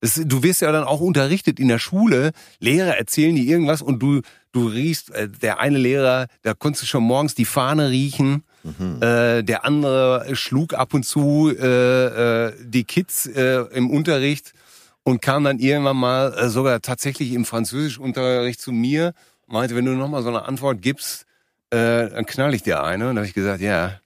[0.00, 2.32] Das, du wirst ja dann auch unterrichtet in der Schule.
[2.58, 4.20] Lehrer erzählen dir irgendwas und du,
[4.52, 8.44] du riechst, äh, der eine Lehrer, da konntest du schon morgens die Fahne riechen.
[8.64, 9.02] Mhm.
[9.02, 14.52] Äh, der andere schlug ab und zu äh, äh, die Kids äh, im Unterricht
[15.04, 19.12] und kam dann irgendwann mal äh, sogar tatsächlich im Französischunterricht zu mir
[19.46, 21.26] und meinte, wenn du nochmal so eine Antwort gibst,
[21.70, 23.10] äh, dann knall ich dir eine.
[23.10, 24.00] Und da habe ich gesagt, ja,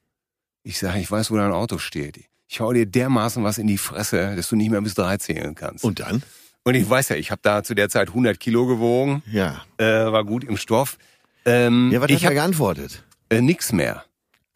[0.65, 3.79] ich sage, ich weiß, wo dein Auto steht ich hau dir dermaßen was in die
[3.79, 5.85] Fresse, dass du nicht mehr bis drei zählen kannst.
[5.85, 6.23] Und dann?
[6.65, 9.23] Und ich weiß ja, ich habe da zu der Zeit 100 Kilo gewogen.
[9.31, 9.63] Ja.
[9.77, 10.99] Äh, war gut im Stoff.
[11.45, 13.05] Ähm, ja, was ich hat er geantwortet?
[13.29, 14.05] Äh, nix mehr.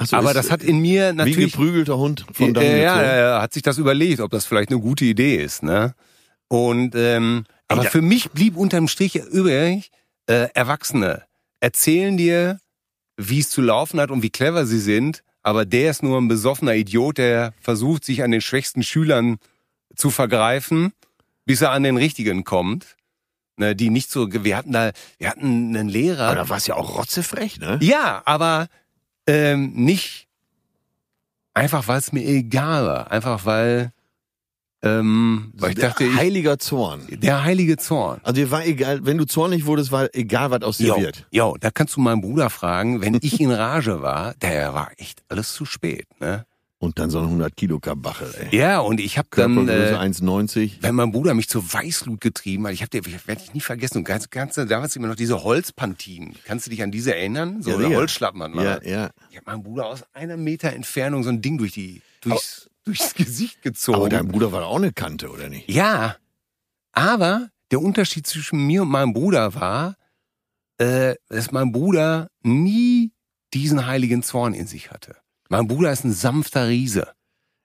[0.04, 1.36] So, Aber das hat in mir natürlich...
[1.36, 4.70] Wie geprügelter Hund von dann äh, Ja, er hat sich das überlegt, ob das vielleicht
[4.70, 5.62] eine gute Idee ist.
[5.62, 5.94] Ne?
[6.48, 9.90] Und ähm, aber für mich blieb unterm Strich übrig,
[10.26, 11.22] äh, Erwachsene
[11.60, 12.58] erzählen dir,
[13.16, 16.28] wie es zu laufen hat und wie clever sie sind, aber der ist nur ein
[16.28, 19.38] besoffener Idiot, der versucht, sich an den schwächsten Schülern
[19.94, 20.92] zu vergreifen,
[21.44, 22.96] bis er an den richtigen kommt.
[23.58, 26.28] Ne, die nicht so, wir hatten da, wir hatten einen Lehrer.
[26.28, 27.78] Aber da war es ja auch rotzefrech, ne?
[27.82, 28.68] Ja, aber
[29.26, 30.28] ähm, nicht
[31.54, 33.10] einfach, weil es mir egal war.
[33.10, 33.92] Einfach weil
[34.84, 37.06] ähm, weil ich der dachte, heiliger Zorn.
[37.08, 38.20] Der heilige Zorn.
[38.24, 41.26] Also dir war egal, wenn du zornig wurdest, war egal, was aus dir jo, wird.
[41.30, 45.22] Jo, da kannst du meinen Bruder fragen, wenn ich in Rage war, der war echt
[45.28, 46.46] alles zu spät, ne?
[46.82, 48.58] Und dann so ein 100 Kilo Kabachel, ey.
[48.58, 50.78] Ja, und ich habe dann äh, 1,90.
[50.80, 53.98] Wenn mein Bruder mich zur Weißglut getrieben hat, ich habe ich werde ich nie vergessen,
[53.98, 56.34] und ganz, ganz damals immer noch diese Holzpantinen.
[56.44, 57.62] Kannst du dich an diese erinnern?
[57.62, 58.64] So ja, eine Holzschlappen hat man.
[58.64, 59.10] Ja, ja.
[59.30, 63.14] Ich habe meinem Bruder aus einer Meter Entfernung so ein Ding durch die durchs durchs
[63.14, 63.98] Gesicht gezogen.
[63.98, 65.70] Aber dein Bruder war auch eine Kante, oder nicht?
[65.70, 66.16] Ja.
[66.90, 69.94] Aber der Unterschied zwischen mir und meinem Bruder war,
[70.78, 73.12] äh, dass mein Bruder nie
[73.54, 75.21] diesen heiligen Zorn in sich hatte.
[75.52, 77.08] Mein Bruder ist ein sanfter Riese.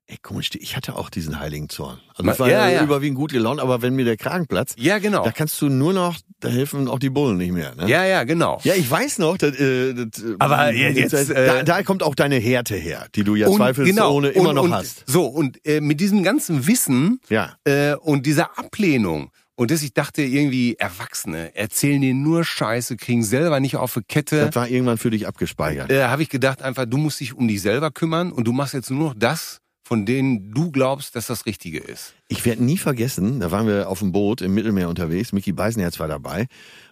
[0.08, 2.02] Ey, komisch, ich hatte auch diesen heiligen Zorn.
[2.16, 2.84] Also ich war ja, ja.
[2.84, 5.24] überwiegend gut gelaunt, aber wenn mir der Kragen platzt, ja, genau.
[5.24, 7.76] da kannst du nur noch, da helfen auch die Bullen nicht mehr.
[7.76, 7.88] Ne?
[7.88, 8.60] Ja, ja, genau.
[8.66, 12.04] Ja, ich weiß noch, das, äh, das, äh, aber jetzt, das, äh, da, da, kommt
[12.04, 15.06] auch deine Härte her, die du ja zweifelsohne genau, immer und, noch und, hast.
[15.08, 17.56] So, und äh, mit diesem ganzen Wissen ja.
[17.64, 23.24] äh, und dieser Ablehnung Und dass ich dachte, irgendwie Erwachsene erzählen dir nur Scheiße, kriegen
[23.24, 24.46] selber nicht auf die Kette.
[24.46, 25.90] Das war irgendwann für dich abgespeichert.
[25.90, 28.76] Äh, Habe ich gedacht, einfach, du musst dich um dich selber kümmern und du machst
[28.76, 32.14] jetzt nur noch das, von denen du glaubst, dass das Richtige ist.
[32.28, 36.00] Ich werde nie vergessen, da waren wir auf dem Boot im Mittelmeer unterwegs, Mickey Beisenherz
[36.00, 36.46] war dabei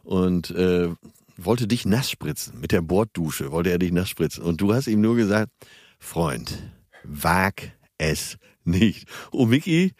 [0.04, 0.90] und äh,
[1.38, 2.60] wollte dich nass spritzen.
[2.60, 4.44] Mit der Borddusche wollte er dich nass spritzen.
[4.44, 5.52] Und du hast ihm nur gesagt,
[6.00, 6.58] Freund,
[7.04, 7.54] wag
[8.00, 9.08] es nicht.
[9.30, 9.94] Und Mickey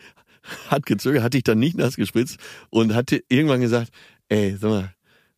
[0.70, 2.38] hat gezögert, hat dich dann nicht nass gespritzt
[2.70, 3.92] und hat dir irgendwann gesagt,
[4.30, 4.96] ey, sag mal,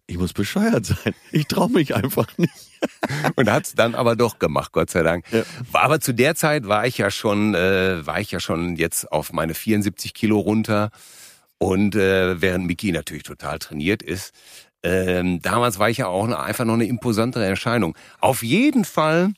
[0.07, 1.13] ich muss bescheuert sein.
[1.31, 2.53] Ich traue mich einfach nicht.
[3.35, 5.25] Und hat's dann aber doch gemacht, Gott sei Dank.
[5.31, 5.43] Ja.
[5.73, 9.33] Aber zu der Zeit war ich ja schon, äh, war ich ja schon jetzt auf
[9.33, 10.91] meine 74 Kilo runter.
[11.57, 14.33] Und äh, während Miki natürlich total trainiert ist,
[14.83, 17.97] ähm, damals war ich ja auch einfach noch eine imposantere Erscheinung.
[18.19, 19.33] Auf jeden Fall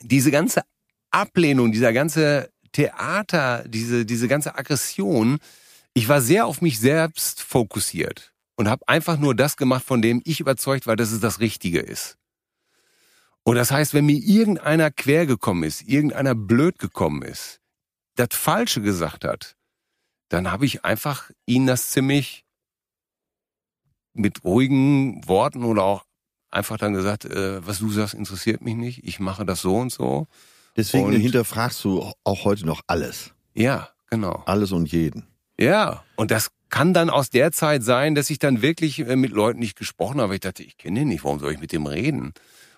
[0.00, 0.62] diese ganze
[1.10, 5.40] Ablehnung, dieser ganze Theater, diese, diese ganze Aggression,
[5.94, 10.22] ich war sehr auf mich selbst fokussiert und habe einfach nur das gemacht, von dem
[10.24, 12.18] ich überzeugt war, dass es das Richtige ist.
[13.42, 17.58] Und das heißt, wenn mir irgendeiner quer gekommen ist, irgendeiner blöd gekommen ist,
[18.14, 19.56] das Falsche gesagt hat,
[20.28, 22.44] dann habe ich einfach ihn das ziemlich
[24.12, 26.04] mit ruhigen Worten oder auch
[26.48, 29.90] einfach dann gesagt, äh, was du sagst, interessiert mich nicht, ich mache das so und
[29.90, 30.28] so.
[30.78, 33.32] Deswegen Und- hinterfragst du auch heute noch alles.
[33.52, 34.42] Ja, genau.
[34.46, 35.26] Alles und jeden.
[35.60, 39.32] Ja, und das kann dann aus der Zeit sein, dass ich dann wirklich äh, mit
[39.32, 40.34] Leuten nicht gesprochen habe.
[40.34, 42.32] Ich dachte, ich kenne den nicht, warum soll ich mit dem reden?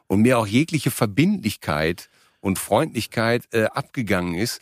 [0.06, 2.08] Und mir auch jegliche Verbindlichkeit
[2.40, 4.60] und Freundlichkeit äh, abgegangen ist.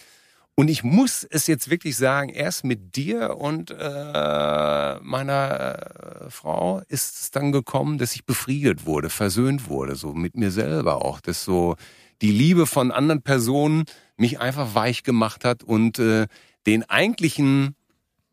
[0.56, 5.78] Und ich muss es jetzt wirklich sagen, erst mit dir und äh, meiner
[6.26, 10.50] äh, Frau ist es dann gekommen, dass ich befriedet wurde, versöhnt wurde, so mit mir
[10.50, 11.76] selber auch, dass so
[12.22, 13.84] die Liebe von anderen Personen
[14.16, 16.26] mich einfach weich gemacht hat und äh,
[16.66, 17.76] den eigentlichen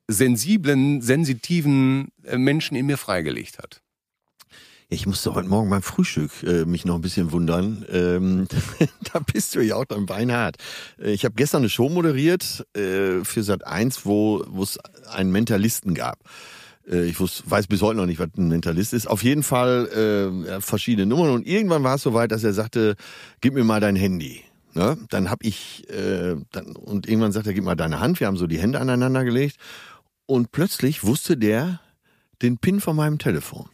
[0.07, 3.81] sensiblen, sensitiven äh, Menschen in mir freigelegt hat.
[4.87, 7.85] Ich musste heute Morgen beim Frühstück äh, mich noch ein bisschen wundern.
[7.91, 8.47] Ähm,
[9.13, 10.57] da bist du ja auch dann beinhart.
[10.99, 14.77] Äh, Ich habe gestern eine Show moderiert äh, für Sat 1, wo wo es
[15.09, 16.19] einen Mentalisten gab.
[16.89, 19.07] Äh, ich wus, weiß bis heute noch nicht, was ein Mentalist ist.
[19.07, 19.87] Auf jeden Fall
[20.47, 21.31] äh, verschiedene Nummern.
[21.31, 22.95] Und irgendwann war es soweit, dass er sagte,
[23.41, 24.43] gib mir mal dein Handy.
[24.73, 24.97] Ne?
[25.09, 28.19] Dann habe ich, äh, dann, und irgendwann sagt er, gib mal deine Hand.
[28.19, 29.57] Wir haben so die Hände aneinander gelegt.
[30.25, 31.79] Und plötzlich wusste der
[32.41, 33.69] den PIN von meinem Telefon.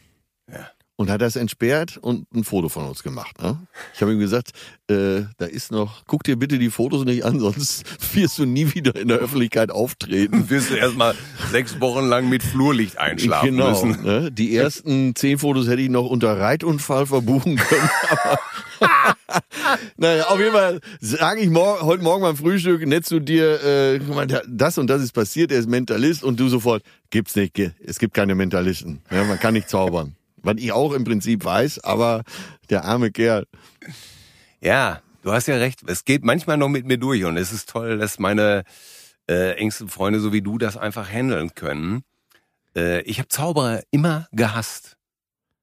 [1.02, 3.42] Und hat das entsperrt und ein Foto von uns gemacht.
[3.42, 3.58] Ne?
[3.92, 4.52] Ich habe ihm gesagt,
[4.88, 7.82] äh, da ist noch, guck dir bitte die Fotos nicht an, sonst
[8.14, 10.48] wirst du nie wieder in der Öffentlichkeit auftreten.
[10.48, 11.16] Wirst du erstmal
[11.50, 13.70] sechs Wochen lang mit Flurlicht einschlafen genau.
[13.70, 14.04] müssen.
[14.04, 14.30] Ne?
[14.30, 17.90] Die ersten zehn Fotos hätte ich noch unter Reitunfall verbuchen können.
[19.96, 24.00] Naja, auf jeden Fall sage ich mor heute Morgen beim Frühstück nett zu dir, äh,
[24.46, 28.12] das und das ist passiert, er ist Mentalist und du sofort, gibt's nicht, es gibt
[28.12, 29.00] keine Mentalisten.
[29.10, 30.16] Ja, man kann nicht zaubern.
[30.42, 32.22] Was ich auch im Prinzip weiß, aber
[32.70, 33.46] der arme Kerl.
[34.60, 35.80] Ja, du hast ja recht.
[35.86, 38.64] Es geht manchmal noch mit mir durch und es ist toll, dass meine
[39.28, 42.02] äh, engsten Freunde so wie du das einfach handeln können.
[42.76, 44.96] Äh, ich habe Zauberer immer gehasst,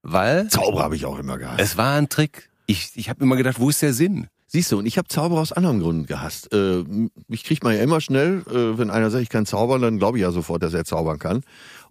[0.02, 1.62] weil Zauber habe ich auch immer gehasst.
[1.62, 2.50] es war ein Trick.
[2.66, 4.28] Ich, ich habe immer gedacht, wo ist der Sinn?
[4.52, 6.52] Siehst du, und ich habe Zauber aus anderen Gründen gehasst.
[6.54, 6.84] Äh,
[7.28, 10.18] mich kriegt man ja immer schnell, äh, wenn einer sagt, ich kann zaubern, dann glaube
[10.18, 11.44] ich ja sofort, dass er zaubern kann.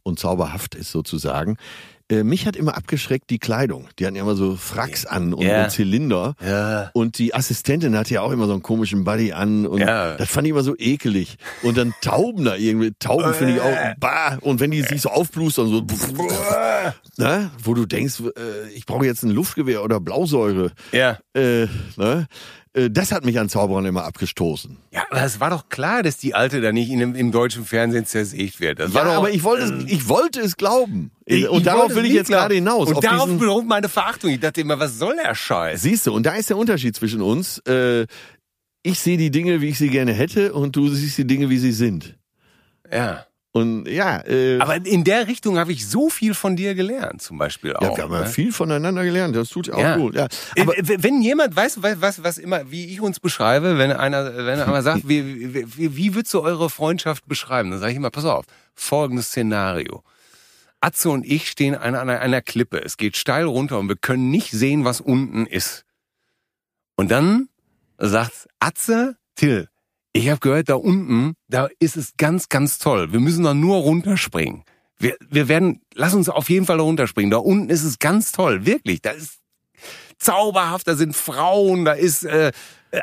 [0.03, 1.57] Und zauberhaft ist sozusagen.
[2.11, 3.89] Äh, mich hat immer abgeschreckt die Kleidung.
[3.99, 6.35] Die hatten ja immer so Fracks an und, und Zylinder.
[6.45, 6.91] Ja.
[6.95, 9.67] Und die Assistentin hatte ja auch immer so einen komischen Buddy an.
[9.67, 10.17] Und Ja.
[10.17, 11.37] das fand ich immer so ekelig.
[11.63, 12.93] Und dann Tauben da irgendwie.
[12.99, 13.77] Tauben finde ich auch.
[13.99, 14.39] Bah.
[14.41, 15.85] Und wenn die sich so aufblustern, so.
[17.19, 17.51] Ne?
[17.63, 20.73] Wo du denkst, äh, ich brauche jetzt ein Luftgewehr oder Blausäure.
[20.93, 21.19] Ja.
[21.35, 21.67] Äh,
[21.97, 22.27] ne?
[22.85, 24.77] Äh, Das hat mich an Zauberern immer abgestoßen.
[24.93, 28.07] Ja, aber es war doch klar, dass die Alte da nicht in, im deutschen Fernsehen
[28.07, 28.79] zersägt wird.
[28.79, 31.11] Das Ja, war doch, aber ich wollte, es, ich wollte es glauben.
[31.25, 32.89] Ich- und ich darauf will ich jetzt gerade hinaus.
[32.89, 34.31] Und auf darauf beruht meine Verachtung.
[34.31, 35.83] Ich dachte immer, was soll der Scheiß?
[35.83, 37.59] Siehst du, und da ist der Unterschied zwischen uns.
[37.67, 38.07] Äh,
[38.83, 41.59] ich sehe die Dinge, wie ich sie gerne hätte, und du siehst die Dinge, wie
[41.59, 42.17] sie sind.
[42.93, 43.27] Ja.
[43.59, 47.39] Und ja, äh, Aber in der Richtung habe ich so viel von dir gelernt, zum
[47.39, 47.97] Beispiel ja, auch.
[47.97, 48.27] wir haben ja ne?
[48.27, 49.35] viel voneinander gelernt.
[49.37, 49.97] Das tut auch Ja.
[49.97, 50.15] gut.
[50.15, 50.29] Ja.
[50.61, 53.93] Aber Äh, w- wenn jemand, weißt du, was, was, immer, wie ich uns beschreibe, wenn
[53.93, 57.71] einer, wenn einer sagt, wie, wie, wie, wie würdest du eure Freundschaft beschreiben?
[57.71, 58.45] Dann sage ich immer, pass auf,
[58.75, 60.03] folgendes Szenario.
[60.81, 62.81] Atze und ich stehen an einer, einer Klippe.
[62.85, 65.85] Es geht steil runter und wir können nicht sehen, was unten ist.
[66.97, 67.49] Und dann
[67.99, 69.69] sagt Atze, Till,
[70.13, 73.13] ich habe gehört, da unten, da ist es ganz, ganz toll.
[73.13, 74.65] Wir müssen da nur runterspringen.
[74.99, 77.31] Wir, wir werden, lass uns auf jeden Fall da runterspringen.
[77.31, 79.01] Da unten ist es ganz toll, wirklich.
[79.01, 79.39] Da ist
[80.19, 82.53] zauberhaft, da sind Frauen, da ist äh,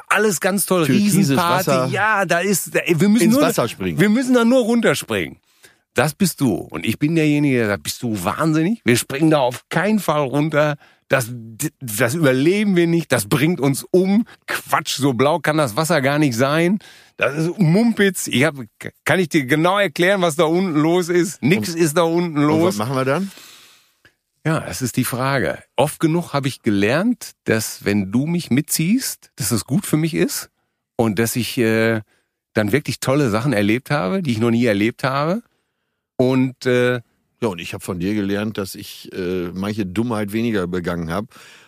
[0.07, 1.67] alles ganz toll, Türkises Riesenparty.
[1.67, 1.85] Wasser.
[1.87, 3.99] Ja, da ist, da, wir müssen Ins nur, Wasser springen.
[3.99, 5.37] Wir müssen da nur runterspringen.
[5.95, 6.53] Das bist du.
[6.55, 8.81] Und ich bin derjenige, der sagt, bist du wahnsinnig?
[8.85, 10.75] Wir springen da auf keinen Fall runter.
[11.07, 11.31] Das,
[11.79, 13.11] das überleben wir nicht.
[13.11, 14.25] Das bringt uns um.
[14.47, 16.79] Quatsch, so blau kann das Wasser gar nicht sein.
[17.17, 18.27] Das ist Mumpitz.
[18.27, 18.55] Ich hab,
[19.05, 21.41] kann ich dir genau erklären, was da unten los ist?
[21.41, 22.77] Nix ist da unten Und was los.
[22.77, 23.31] machen wir dann?
[24.45, 25.59] Ja, das ist die Frage.
[25.75, 30.13] Oft genug habe ich gelernt, dass wenn du mich mitziehst, dass das gut für mich
[30.13, 30.49] ist
[30.97, 32.01] und dass ich äh,
[32.53, 35.41] dann wirklich tolle Sachen erlebt habe, die ich noch nie erlebt habe.
[36.17, 37.01] Und äh,
[37.41, 41.27] Ja, und ich habe von dir gelernt, dass ich äh, manche Dummheit weniger begangen habe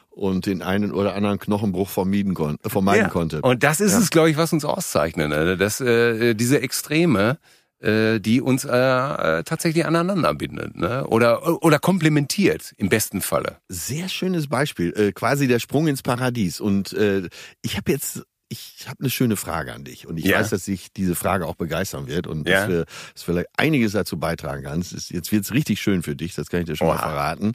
[0.09, 3.09] und den einen oder anderen Knochenbruch vermieden kon äh, vermeiden ja.
[3.09, 3.41] konnte.
[3.41, 3.99] Und das ist Ja.
[3.99, 5.29] es, glaube ich, was uns auszeichnet.
[5.29, 5.57] Ne?
[5.57, 7.37] Dass äh, diese Extreme,
[7.79, 11.05] äh, die uns äh, äh, tatsächlich aneinander bindet, ne?
[11.05, 13.57] Oder oder komplementiert im besten Falle.
[13.69, 16.59] Sehr schönes Beispiel, äh, quasi der Sprung ins Paradies.
[16.59, 17.29] Und äh,
[17.61, 20.07] ich habe jetzt, ich habe eine schöne Frage an dich.
[20.07, 20.39] Und ich Ja.
[20.39, 22.61] weiß, dass dich diese Frage auch begeistern wird und Ja.
[22.61, 25.09] dass, wir, dass du vielleicht einiges dazu beitragen kannst.
[25.11, 27.01] Jetzt wird's richtig schön für dich, das kann ich dir schon mal Oha.
[27.09, 27.53] verraten.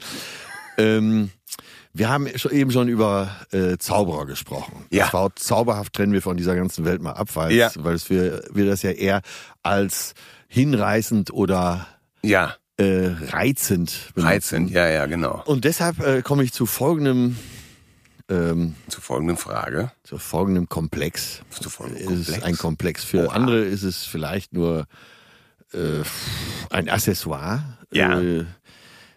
[0.78, 1.31] Ähm,
[1.92, 4.87] wir haben eben schon über äh, Zauberer gesprochen.
[4.90, 5.05] Ja.
[5.05, 7.66] Das Wort zauberhaft trennen wir von dieser ganzen Welt mal ab, weil, Ja.
[7.68, 9.20] es- weil wir, wir das ja eher
[9.62, 10.14] als
[10.48, 11.87] hinreißend oder
[12.22, 14.26] Ja, äh, reizend benutzen.
[14.33, 14.70] reizend.
[14.70, 15.42] Ja, ja, genau.
[15.44, 17.37] Und deshalb äh, komme ich zu folgendem,
[18.32, 19.92] ähm, Zur folgenden Frage.
[20.02, 21.42] zu folgendem Komplex.
[21.50, 22.28] Zu folgendem Komplex.
[22.28, 23.04] ist ein Komplex.
[23.04, 23.34] Für Oha.
[23.34, 24.86] andere ist es vielleicht nur
[25.72, 26.02] äh,
[26.70, 27.78] ein Accessoire.
[27.92, 28.20] Ja.
[28.20, 28.46] Äh,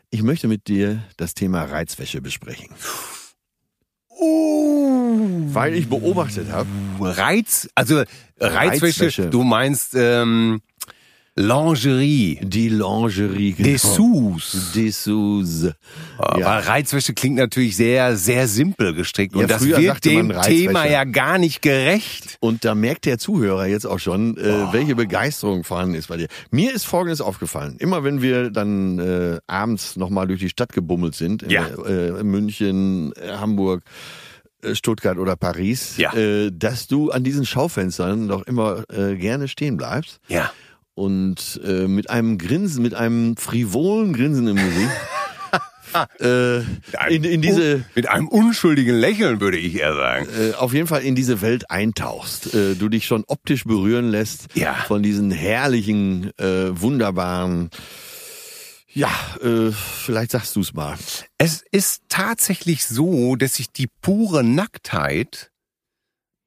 [0.09, 2.69] ich möchte mit dir das Thema Reizwäsche besprechen.
[4.09, 5.53] Uh.
[5.53, 8.03] Weil ich beobachtet habe, Reiz, also
[8.39, 9.29] Reizwäsche, Reizwäsche.
[9.29, 10.61] du meinst ähm,
[11.37, 13.51] Lingerie, die Lingerie.
[13.51, 13.69] genau.
[13.69, 14.71] Dessous.
[14.73, 15.67] Dessous.
[16.17, 16.59] Aber Ja.
[16.59, 19.35] Reizwäsche klingt natürlich sehr, sehr simpel gestrickt.
[19.35, 20.33] Und Ja, das früher wird dem.
[20.43, 22.37] Thema ja gar nicht gerecht.
[22.39, 24.71] Und da merkt der Zuhörer jetzt auch schon, äh, Oh.
[24.73, 26.27] welche Begeisterung vorhanden ist bei dir.
[26.51, 27.75] Mir ist Folgendes aufgefallen.
[27.79, 31.65] Immer wenn wir dann äh, abends nochmal durch die Stadt gebummelt sind, in, Ja.
[31.85, 33.83] äh, München, äh, Hamburg,
[34.61, 36.13] äh, Stuttgart oder Paris, Ja.
[36.13, 40.49] äh, dass du an diesen Schaufenstern doch immer äh, gerne stehen bleibst Ja.
[40.95, 44.91] Und äh, mit einem Grinsen, mit einem frivolen Grinsen im Gesicht
[46.21, 46.59] äh,
[47.13, 50.27] in, in diese Mit einem unschuldigen Lächeln, würde ich eher sagen.
[50.39, 54.47] äh, auf jeden Fall in diese Welt eintauchst, äh, du dich schon optisch berühren lässt
[54.55, 54.73] Ja.
[54.87, 57.69] von diesen herrlichen, äh, wunderbaren,
[58.93, 59.09] ja,
[59.43, 60.97] äh, vielleicht sagst du es mal.
[61.37, 65.51] Es ist tatsächlich so, dass ich die pure Nacktheit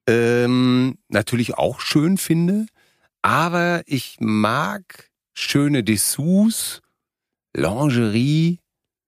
[0.09, 2.67] ähm, natürlich auch schön finde,
[3.22, 6.83] aber ich mag schöne Dessous,
[7.54, 8.61] Lingerie.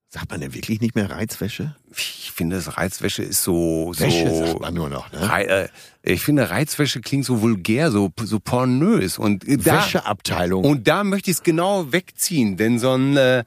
[0.08, 1.76] Sagt man denn wirklich nicht mehr Reizwäsche?
[1.96, 5.28] Ich finde, das Reizwäsche ist so, so Wäsche sagt man nur noch, ne?
[5.28, 5.68] Rei äh,
[6.02, 9.18] ich finde, Reizwäsche klingt so vulgär, so, so pornös.
[9.18, 10.64] Und äh, da, Wäscheabteilung.
[10.64, 13.44] und da möchte ich es genau wegziehen, denn so ein, äh,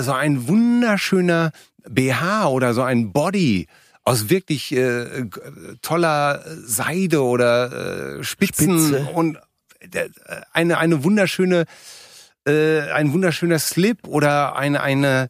[0.00, 1.52] so ein wunderschöner
[1.86, 3.66] BH oder so ein Body
[4.04, 5.26] aus wirklich äh,
[5.82, 9.10] toller Seide oder äh, Spitzen Spitze.
[9.14, 9.38] und
[10.52, 11.64] eine eine wunderschöne
[12.46, 15.28] äh, ein wunderschöner Slip oder eine eine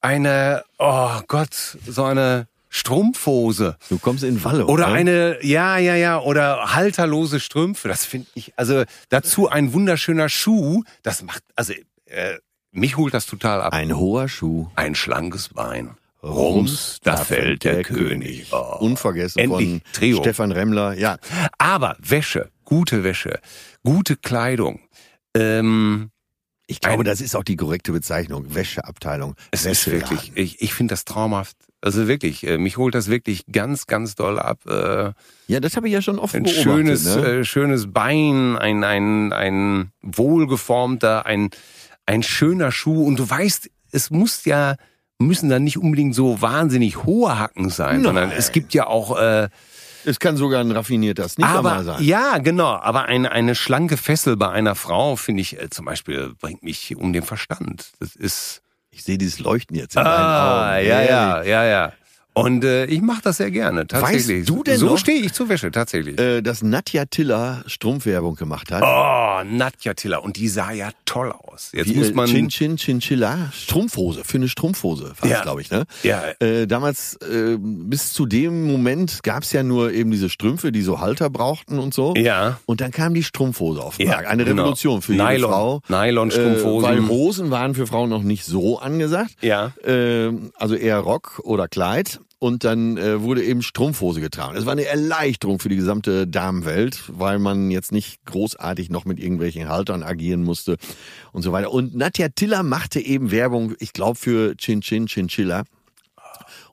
[0.00, 1.54] eine oh Gott
[1.86, 4.66] so eine Strumpfhose du kommst in Walle.
[4.66, 4.94] oder ne?
[4.94, 7.88] eine, ja, ja, ja, oder halterlose Strümpfe.
[7.88, 10.84] Das finde ich, also dazu ein wunderschöner Schuh.
[11.02, 11.72] Das macht, also
[12.06, 12.38] äh,
[12.70, 13.72] mich holt das total ab.
[13.72, 14.68] Ein hoher Schuh.
[14.76, 15.96] Ein schlankes Bein.
[16.22, 18.48] Rums, da fällt der König.
[18.52, 18.76] Oh.
[18.80, 20.18] Unvergessen Endlich von Trio.
[20.18, 20.92] Stefan Remmler.
[20.92, 21.16] Ja,
[21.58, 23.40] Aber Wäsche, gute Wäsche,
[23.84, 24.80] gute Kleidung.
[25.36, 26.10] Ähm,
[26.66, 28.54] ich glaube, Ein- das ist auch die korrekte Bezeichnung.
[28.54, 29.34] Wäscheabteilung.
[29.50, 31.56] es ist wirklich, ich, ich finde das traumhaft.
[31.82, 34.60] Also wirklich, äh, mich holt das wirklich ganz, ganz doll ab.
[34.68, 35.12] Äh,
[35.48, 36.62] Ja, das habe ich ja schon oft ein beobachtet.
[36.62, 37.24] schönes, ne?
[37.40, 41.50] äh, schönes Bein, ein, ein, ein wohlgeformter, ein,
[42.06, 43.04] ein schöner Schuh.
[43.04, 44.76] Und du weißt, es muss ja,
[45.18, 48.38] müssen dann nicht unbedingt so wahnsinnig hohe Hacken sein, sondern Nein.
[48.38, 49.48] es gibt ja auch, äh,
[50.04, 52.02] Es kann sogar ein raffinierter Sneaker mal aber, sein.
[52.02, 56.34] ja, genau, aber eine, eine schlanke Fessel bei einer Frau, finde ich, äh, zum Beispiel,
[56.40, 57.92] bringt mich um den Verstand.
[58.00, 60.04] Das ist, Ich sehe dieses Leuchten jetzt in ah,
[60.72, 60.88] deinen Augen.
[60.88, 61.92] ja, ja, ja, ja.
[62.32, 64.46] Und äh, ich mache das sehr gerne, tatsächlich.
[64.46, 66.18] du denn so stehe ich zur Wäsche, tatsächlich.
[66.18, 68.82] Äh, dass Nadja Tiller Strumpfwerbung gemacht hat.
[68.84, 70.22] Oh, Nadja Tiller.
[70.22, 71.70] Und die sah ja toll aus.
[71.74, 72.26] Jetzt Wie, muss äh, man.
[72.28, 75.42] Chin Chin Chinchilla, Strumpfhose, für eine Strumpfhose war Ja.
[75.42, 75.84] glaube ich, ne?
[76.04, 76.22] Ja.
[76.38, 81.00] Äh, damals, äh, bis zu dem Moment gab's ja nur eben diese Strümpfe, die so
[81.00, 82.14] Halter brauchten und so.
[82.16, 82.60] Ja.
[82.66, 84.28] Und dann kam die Strumpfhose auf den Ja, Markt.
[84.28, 84.62] Eine genau.
[84.62, 85.80] Revolution für jede Nylon- Frau.
[85.88, 86.84] Nylon-Strumpfhosen.
[86.84, 89.32] Äh, weil Hosen waren für Frauen noch nicht so angesagt.
[89.40, 89.72] Ja.
[89.84, 92.19] Ähm, also eher Rock oder Kleid.
[92.38, 94.54] Und dann äh, wurde eben Strumpfhose getragen.
[94.54, 99.20] Das war eine Erleichterung für die gesamte Damenwelt, weil man jetzt nicht großartig noch mit
[99.20, 100.76] irgendwelchen Haltern agieren musste
[101.32, 101.70] und so weiter.
[101.70, 105.64] Und Nadja Tiller machte eben Werbung, ich glaube, für Chin Chin Chinchilla.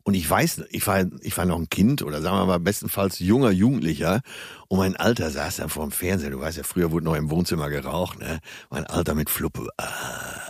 [0.03, 3.19] Und ich weiß, ich war, ich war noch ein Kind oder sagen wir mal bestenfalls
[3.19, 4.21] junger Jugendlicher
[4.69, 6.29] und mein Alter saß dann vor dem Fernseher.
[6.29, 8.39] Du weißt ja, früher wurde noch im Wohnzimmer geraucht, ne?
[8.69, 9.67] Mein Alter mit Fluppe.
[9.75, 10.46] Ah.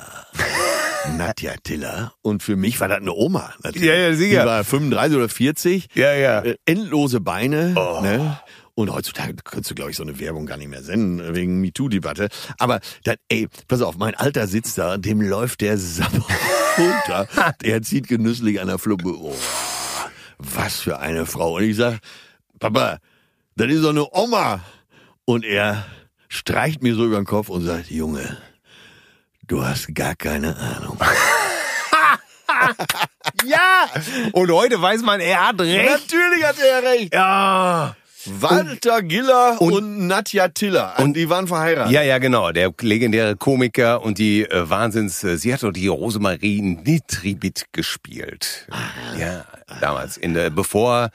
[1.16, 2.14] Nadja Tiller.
[2.22, 3.54] Und für mich war das eine Oma.
[3.64, 3.88] Natürlich.
[3.88, 4.42] Ja, ja, sicher.
[4.42, 5.88] Die war 35 oder 40.
[5.94, 6.42] Ja, ja.
[6.42, 7.74] Äh, endlose Beine.
[7.76, 8.02] Oh.
[8.02, 8.40] Ne?
[8.76, 12.30] Und heutzutage könntest du, glaube ich, so eine Werbung gar nicht mehr senden, wegen MeToo-Debatte.
[12.60, 16.26] Aber dann, ey, pass auf, mein Alter sitzt da, dem läuft der Sabber
[16.78, 17.28] runter.
[17.64, 19.16] Der zieht genüsslich an der Fluppe.
[19.18, 19.36] Oh,
[20.38, 21.56] was für eine Frau.
[21.56, 22.00] Und ich sag,
[22.60, 23.00] Papa,
[23.56, 24.62] das ist doch eine Oma.
[25.26, 25.86] Und er
[26.28, 28.38] streicht mir so über den Kopf und sagt, Junge,
[29.48, 30.98] du hast gar keine Ahnung.
[33.46, 33.86] Ja!
[34.32, 35.92] Und heute weiß man, er hat recht.
[35.92, 37.14] Natürlich hat er recht.
[37.14, 37.96] Ja.
[38.26, 40.96] Walter Giller und, Nadja Tiller.
[40.98, 41.94] Und die waren verheiratet.
[41.94, 42.52] Ja, ja, genau.
[42.52, 48.68] Der legendäre Komiker und die äh, Wahnsinns, äh, sie hat doch die Rosemarie Nitribit gespielt.
[49.20, 49.46] Ja,
[49.80, 50.18] damals.
[50.18, 51.10] In der, bevor,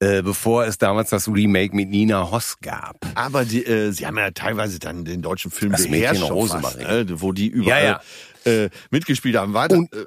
[0.00, 2.96] äh, bevor es damals das Remake mit Nina Hoss gab.
[3.14, 7.06] Aber die, äh, sie haben ja teilweise dann den deutschen Film Das beherrscht, fast, ne?
[7.20, 8.00] wo die überall Ja,
[8.46, 9.52] Äh, mitgespielt haben.
[9.52, 10.06] War Und äh,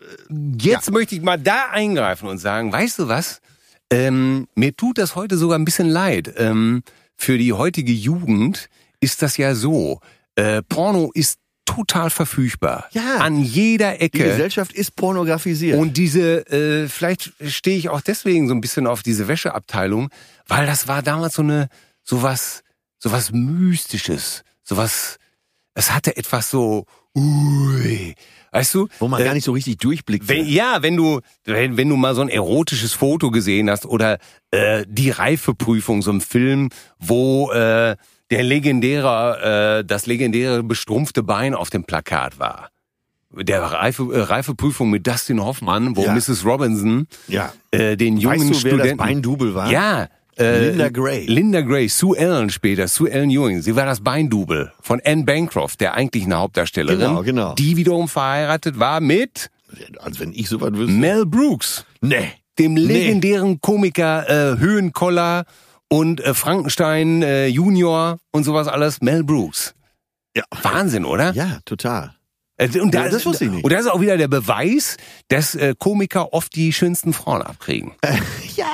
[0.59, 3.39] Jetzt möchte ich mal da eingreifen und sagen, weißt du was?
[3.91, 6.33] Ähm, mir tut das heute sogar ein bisschen leid.
[6.37, 6.81] Ähm,
[7.15, 8.69] für die heutige Jugend
[8.99, 9.99] ist das ja so.
[10.35, 12.85] Äh, Porno ist total verfügbar.
[12.91, 13.17] Ja.
[13.17, 14.23] An jeder die Ecke.
[14.23, 15.79] Gesellschaft ist pornografisiert.
[15.79, 20.09] Und diese, äh, vielleicht stehe ich auch deswegen so ein bisschen auf diese Wäscheabteilung,
[20.47, 21.69] weil das war damals so eine,
[22.03, 22.63] sowas,
[22.99, 25.17] sowas Mystisches, sowas,
[25.73, 26.85] es hatte etwas so,
[27.15, 28.15] ui,
[28.51, 28.87] weißt du?
[28.99, 30.27] wo man äh, gar nicht so richtig durchblickt.
[30.27, 34.19] wenn, ja, wenn du, wenn, wenn du mal so ein erotisches Foto gesehen hast oder
[34.51, 37.95] äh, die Reifeprüfung, so ein Film, wo äh,
[38.33, 42.69] der legendäre, äh, das legendäre bestrumpfte Bein auf dem Plakat war.
[43.31, 46.13] Der Reife, äh, Reifeprüfung mit Dustin Hoffmann, wo Ja.
[46.13, 46.45] Mrs.
[46.45, 47.51] Robinson ja.
[47.71, 48.97] äh, den jungen Weißt du, wer das Studenten.
[48.97, 49.71] Beindubel war?
[49.71, 50.07] Ja.
[50.37, 51.25] Äh, Linda Gray.
[51.27, 53.61] Linda Gray, Sue Ellen später, Sue Ellen Ewing.
[53.61, 56.99] Sie war das Beindubel von Anne Bancroft, der eigentlichen Hauptdarstellerin.
[56.99, 57.53] Genau, genau.
[57.53, 59.51] Die wiederum verheiratet war mit
[59.99, 60.91] Als wenn ich sowas wüsste.
[60.91, 62.31] Mel Brooks Nee.
[62.57, 65.45] dem legendären Komiker äh, Höhenkoller
[65.93, 69.75] und äh, Frankenstein äh, Junior und sowas alles, Mel Brooks.
[70.35, 70.43] Ja.
[70.63, 71.33] Wahnsinn, oder?
[71.33, 72.15] Ja, total.
[72.57, 73.63] Äh, Und da, Ja, das wusste ich nicht.
[73.63, 77.91] Und das ist auch wieder der Beweis, dass äh, Komiker oft die schönsten Frauen abkriegen.
[78.55, 78.65] Ja.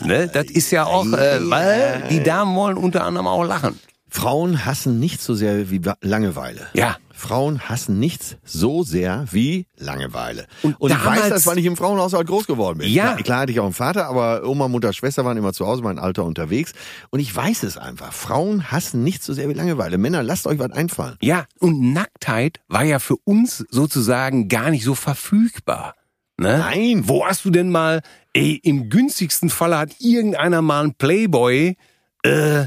[0.00, 0.28] Ne?
[0.28, 3.78] Das ist ja auch, äh, weil die Damen wollen unter anderem auch lachen.
[4.08, 6.68] Frauen hassen nichts so sehr wie Langeweile.
[6.72, 6.96] Ja.
[7.18, 10.46] Frauen hassen nichts so sehr wie Langeweile.
[10.62, 12.88] Und, ich damals- weiß das, weil ich im Frauenhaushalt groß geworden bin.
[12.90, 13.12] Ja.
[13.14, 15.82] Klar, klar hatte ich auch einen Vater, aber Oma, Mutter, Schwester waren immer zu Hause,
[15.82, 16.72] mein Alter unterwegs.
[17.10, 18.12] Und ich weiß es einfach.
[18.12, 19.98] Frauen hassen nichts so sehr wie Langeweile.
[19.98, 21.16] Männer, lasst euch was einfallen.
[21.20, 25.94] Ja, und Nacktheit war ja für uns sozusagen gar nicht so verfügbar.
[26.40, 26.58] Ne?
[26.58, 27.02] Nein.
[27.08, 28.00] Wo hast du denn mal,
[28.32, 31.76] ey, im günstigsten Falle hat irgendeiner mal einen Playboy
[32.22, 32.66] äh,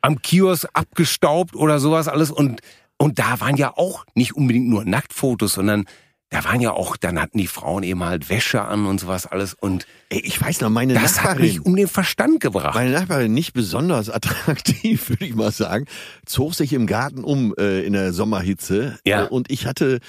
[0.00, 2.60] am Kiosk abgestaubt oder sowas alles und
[3.00, 5.86] und da waren ja auch nicht unbedingt nur Nacktfotos, sondern
[6.28, 9.54] da waren ja auch, dann hatten die Frauen eben halt Wäsche an und sowas alles
[9.54, 11.42] und Ey, ich weiß noch, meine das hat Nachbarin.
[11.42, 12.74] mich um den Verstand gebracht.
[12.74, 15.86] Meine Nachbarin, nicht besonders attraktiv, würde ich mal sagen,
[16.26, 18.98] zog sich im Garten um äh, in der Sommerhitze.
[19.06, 19.24] Ja.
[19.24, 20.00] Äh, und ich hatte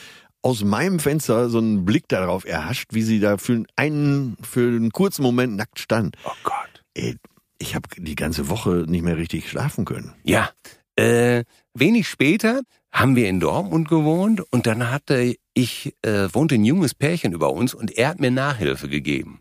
[0.42, 4.92] aus meinem Fenster so einen Blick darauf erhascht, wie sie da für einen, für einen
[4.92, 6.18] kurzen Moment nackt stand.
[6.26, 6.84] oh Gott.
[6.94, 7.16] Ey,
[7.58, 10.14] ich habe die ganze Woche nicht mehr richtig schlafen können.
[10.24, 10.50] Ja,
[10.98, 12.62] äh, wenig später
[12.92, 17.52] haben wir in Dortmund gewohnt und dann hatte ich, äh, wohnte ein junges Pärchen über
[17.54, 19.40] uns und er hat mir Nachhilfe gegeben.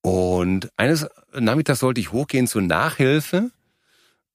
[0.00, 1.06] Und eines
[1.38, 3.50] Nachmittags sollte ich hochgehen zur Nachhilfe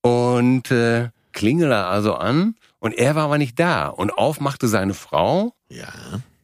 [0.01, 5.53] und äh, klingele also an und er war aber nicht da und aufmachte seine Frau
[5.69, 5.87] Ja.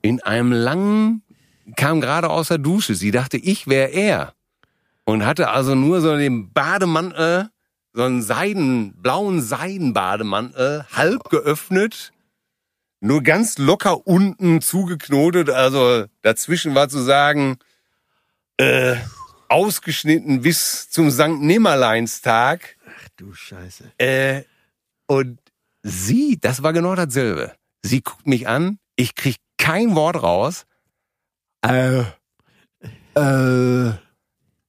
[0.01, 1.21] in einem langen,
[1.75, 2.95] kam gerade aus der Dusche.
[2.95, 4.33] Sie dachte, ich wäre er.
[5.05, 7.49] Und hatte also nur so den Bademantel,
[7.93, 12.11] so einen Seiden, blauen Seidenbademantel, halb geöffnet,
[13.01, 15.49] nur ganz locker unten zugeknotet.
[15.49, 17.57] Also dazwischen war zu sagen,
[18.57, 18.95] äh,
[19.47, 22.77] ausgeschnitten bis zum Sankt Nimmerleinstag.
[22.85, 23.91] Ach du Scheiße.
[23.97, 24.43] Äh,
[25.07, 25.39] und
[25.81, 27.55] sie, das war genau dasselbe.
[27.81, 30.65] Sie guckt mich an, ich krieg kein Wort raus.
[31.61, 32.03] Äh,
[33.15, 33.93] äh,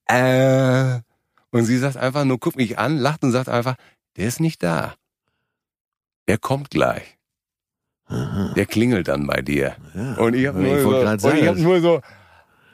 [0.07, 1.01] äh.
[1.51, 3.75] Und sie sagt einfach nur, guckt mich an, lacht und sagt einfach,
[4.17, 4.95] der ist nicht da.
[6.27, 7.17] Der kommt gleich.
[8.09, 9.75] Der klingelt dann bei dir.
[9.95, 10.15] Ja.
[10.15, 12.01] Und ich habe Ich nur, wollte so, und sagen, ich hab das- nur so,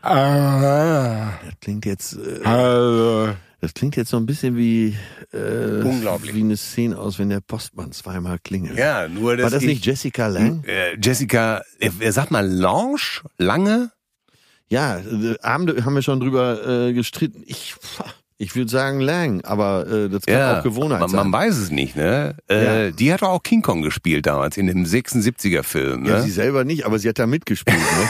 [0.02, 4.96] Das klingt jetzt, äh, das klingt jetzt so ein bisschen wie,
[5.34, 6.34] äh, Unglaublich.
[6.34, 8.78] wie eine Szene aus, wenn der Postmann zweimal klingelt.
[8.78, 10.64] Ja, nur dass War das ich, nicht Jessica Lang?
[10.66, 12.98] äh, Jessica, äh, sag mal, Lange?
[13.38, 13.92] Lange?
[14.70, 17.44] Ja, äh, Abende haben wir schon drüber äh, gestritten.
[17.46, 17.76] Ich,
[18.40, 21.30] ich würde sagen Lang, aber äh, das kann auch Gewohnheit man, sein.
[21.30, 22.36] man weiß es nicht, ne?
[22.50, 22.92] Äh, Ja.
[22.92, 26.22] Die hat doch auch King Kong gespielt damals in dem 76er Film, ja, ne?
[26.24, 27.78] sie selber nicht, aber sie hat da mitgespielt.
[27.78, 27.84] Ne?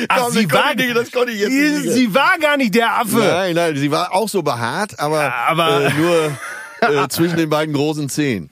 [0.08, 2.74] Ach, Komm, das konnte ich- das konnte ich jetzt nicht sie, sie war gar nicht
[2.74, 3.18] der Affe.
[3.18, 7.50] Nein, nein, sie war auch so behaart, aber, Ja, aber- äh, nur äh, zwischen den
[7.50, 8.48] beiden großen Zehen.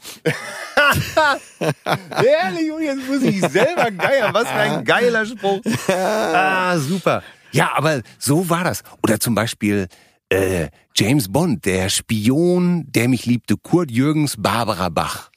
[1.61, 4.33] Ehrlich, jetzt muss ich selber geiern.
[4.35, 5.61] Was für ein geiler Spruch.
[5.89, 7.23] Ah, super.
[7.53, 8.83] Ja, aber so war das.
[9.03, 9.89] Oder zum Beispiel
[10.29, 15.31] äh, James Bond, der Spion, der mich liebte, Kurt Jürgens, Barbara Bach.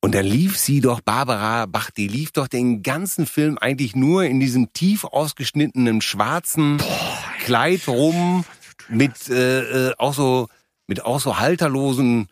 [0.00, 4.24] Und dann lief sie doch, Barbara Bach, die lief doch den ganzen Film eigentlich nur
[4.24, 6.82] in diesem tief ausgeschnittenen schwarzen
[7.44, 8.44] Kleid rum,
[8.88, 10.48] mit äh, äh, auch so
[10.88, 12.28] mit auch so halterlosen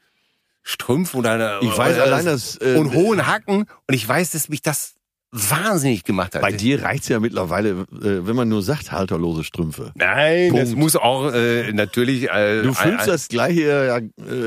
[0.63, 4.49] Strümpfen oder Ich weiß oder allein, dass, äh, und hohen Hacken und ich weiß, dass
[4.49, 4.95] mich das
[5.33, 6.43] wahnsinnig gemacht hat.
[6.43, 9.93] Bei dir reicht's ja mittlerweile, äh, wenn man nur sagt, halterlose Strümpfe.
[9.95, 10.79] Nein, das Punkt.
[10.79, 14.01] muss auch äh, natürlich äh, Du fühlst ein, das gleiche ja, äh,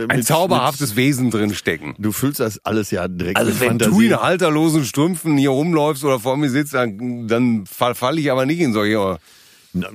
[0.10, 1.90] ein mit- zauberhaftes Wesen drin stecken.
[1.90, 4.08] Mit, du fühlst das alles ja direkt Also mit wenn du Fantasie.
[4.08, 8.46] in halterlosen Strümpfen hier rumläufst oder vor mir sitzt, dann, dann fall, fall ich aber
[8.46, 9.18] nicht in solche,
[9.72, 9.88] Na,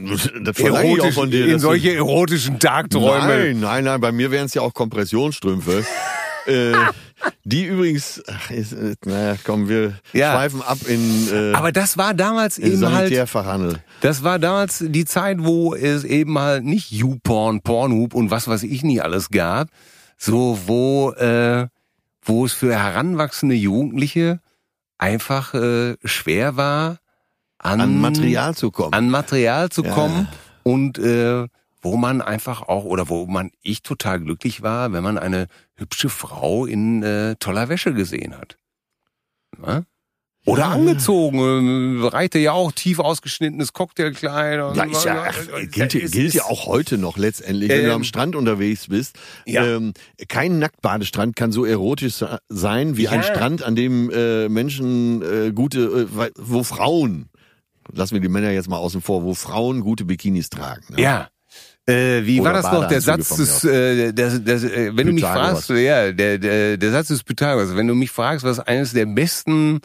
[0.42, 1.44] das ich auch von dir.
[1.44, 3.26] in du- solche erotischen Tagträume.
[3.28, 5.84] Nein, nein, nein, bei mir wären es ja auch Kompressionsstrümpfe.
[6.46, 6.72] äh,
[7.44, 10.32] die übrigens, ach, ist, äh, naja, komm, wir Ja.
[10.32, 13.78] schweifen ab in, äh, Aber das war damals eben halt Sanitärfachhandel.
[14.00, 18.62] Das war damals die Zeit, wo es eben halt nicht YouPorn, Pornhub und was weiß
[18.62, 19.68] ich nicht alles gab.
[20.16, 21.66] So, wo, äh,
[22.22, 24.40] wo es für heranwachsende Jugendliche
[24.98, 26.98] einfach äh, schwer war,
[27.58, 28.92] an, An Material zu kommen.
[28.92, 29.90] an Material zu Ja.
[29.90, 30.28] kommen
[30.62, 31.46] und äh,
[31.82, 35.46] wo man einfach auch oder wo man ich total glücklich war, wenn man eine
[35.78, 38.56] hübsche Frau in äh, toller Wäsche gesehen hat.
[39.56, 39.84] Na?
[40.46, 40.70] Oder Ja.
[40.70, 44.60] angezogen, äh, reichte ja auch tief ausgeschnittenes Cocktailkleid.
[44.60, 45.36] und- Ja, ist ja, ach,
[45.70, 48.86] gilt, Es gilt ja ist- auch heute noch letztendlich, wenn du Ähm, am Strand unterwegs
[48.88, 49.16] bist.
[49.46, 49.66] Ja.
[49.66, 49.92] Ähm,
[50.28, 53.22] kein Nacktbadestrand kann so erotisch se- sein wie ein Ja.
[53.24, 57.28] Strand, an dem äh, Menschen äh, gute, äh, wo Frauen,
[57.92, 60.94] lassen wir die Männer jetzt mal außen vor, wo Frauen gute Bikinis tragen.
[60.94, 61.02] ne?
[61.02, 61.28] Ja.
[61.88, 62.86] Äh, wie Oder war das noch?
[62.86, 65.66] Der Satz des, äh, der, der, äh, wenn du mich Pythagoras.
[65.66, 69.06] fragst, ja, der, der, der Satz des Pythagoras, wenn du mich fragst, was eines der
[69.06, 69.80] besten,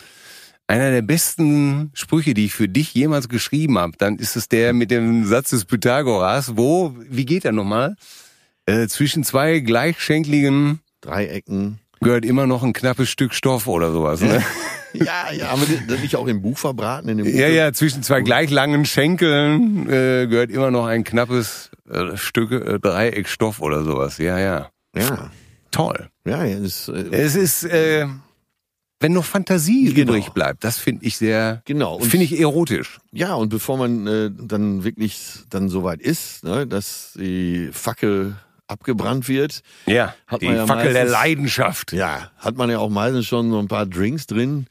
[0.67, 4.73] einer der besten Sprüche, die ich für dich jemals geschrieben habe, dann ist es der
[4.73, 7.95] mit dem Satz des Pythagoras, wo, wie geht der nochmal?
[8.65, 11.79] Äh, zwischen zwei gleichschenkligen Dreiecken.
[12.01, 14.19] gehört immer noch ein knappes Stück Stoff oder sowas.
[14.19, 14.43] Ne?
[14.93, 17.09] Ja, ja, aber das nicht auch im Buch verbraten?
[17.09, 17.33] In dem Buch?
[17.33, 22.51] Ja, ja, zwischen zwei gleich langen Schenkeln äh, gehört immer noch ein knappes äh, Stück
[22.51, 24.17] äh, Dreieckstoff oder sowas.
[24.17, 24.69] Ja, ja.
[24.95, 25.31] Ja,
[25.71, 26.09] Toll.
[26.25, 28.05] ja, ja das, äh, Es ist, äh,
[28.99, 30.13] wenn noch Fantasie Genau.
[30.13, 31.99] übrig bleibt, das finde ich sehr, genau.
[31.99, 32.99] Finde ich erotisch.
[33.11, 38.35] Ja, und bevor man äh, dann wirklich dann soweit ist, ne, dass die Fackel
[38.67, 41.91] abgebrannt wird, Ja, Hat die man ja Fackel der meistens- Leidenschaft.
[41.93, 44.67] ja, hat man ja auch meistens schon so ein paar Drinks drin,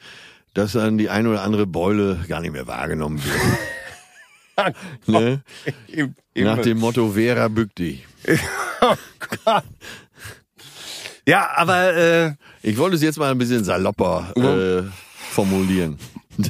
[0.54, 4.74] dass dann die ein oder andere Beule gar nicht mehr wahrgenommen wird.
[5.06, 5.42] ne?
[5.88, 8.06] Im, im, Nach dem Motto Vera bück dich.
[11.26, 12.32] ja, aber äh,
[12.62, 14.82] Ich wollte es jetzt mal ein bisschen salopper äh,
[15.30, 15.98] formulieren.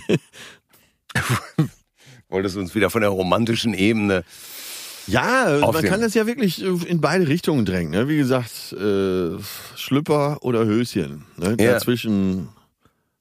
[2.28, 4.24] wolltest uns wieder von der romantischen Ebene.
[5.12, 7.92] Ja, man kann das ja wirklich in beide Richtungen drängen.
[7.92, 8.08] Ne?
[8.08, 9.36] Wie gesagt, äh,
[9.76, 11.24] Schlüpper oder Höschen.
[11.36, 11.56] Ne?
[11.60, 11.72] Ja.
[11.72, 12.48] Dazwischen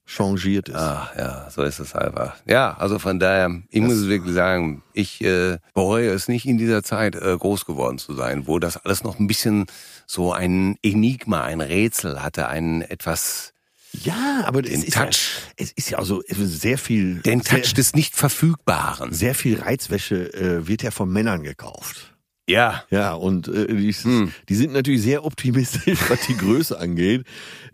[0.05, 0.75] changiert es.
[0.75, 2.35] Ach ja, so ist es einfach.
[2.45, 6.57] Ja, also von daher, ich muss es wirklich sagen, ich äh, bereue es nicht in
[6.57, 9.67] dieser Zeit äh, groß geworden zu sein, wo das alles noch ein bisschen
[10.05, 13.50] so ein Enigma, ein Rätsel hatte, ein etwas
[13.91, 15.03] Ja, aber Den es ist, Touch.
[15.03, 18.15] Ja, es ist ja auch so es ist sehr viel, den Touch sehr, des nicht
[18.15, 19.11] verfügbaren.
[19.13, 22.15] sehr viel Reizwäsche äh, wird ja von Männern gekauft.
[22.47, 24.31] Ja, Ja, und äh, die, ist- Hm.
[24.49, 27.25] die sind natürlich sehr optimistisch, was die Größe angeht.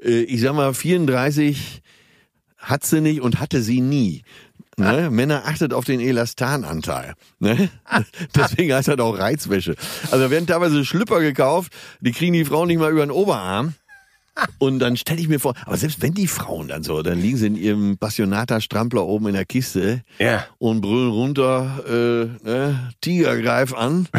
[0.03, 1.81] Äh, ich sag mal, 34
[2.57, 4.23] hat sie nicht und hatte sie nie.
[4.79, 5.09] Ne?
[5.09, 7.13] Männer achtet auf den Elastananteil.
[7.39, 7.69] Ne?
[8.35, 9.75] Deswegen heißt das auch Reizwäsche.
[10.11, 13.73] Also werden teilweise Schlüpper gekauft, die kriegen die Frauen nicht mal über den Oberarm.
[14.59, 17.37] Und dann stelle ich mir vor, aber selbst wenn die Frauen dann so, dann liegen
[17.37, 20.45] sie in ihrem Passionata-Strampler oben in der Kiste ja.
[20.57, 24.07] und brüllen runter, äh, ne, Tigergreif an.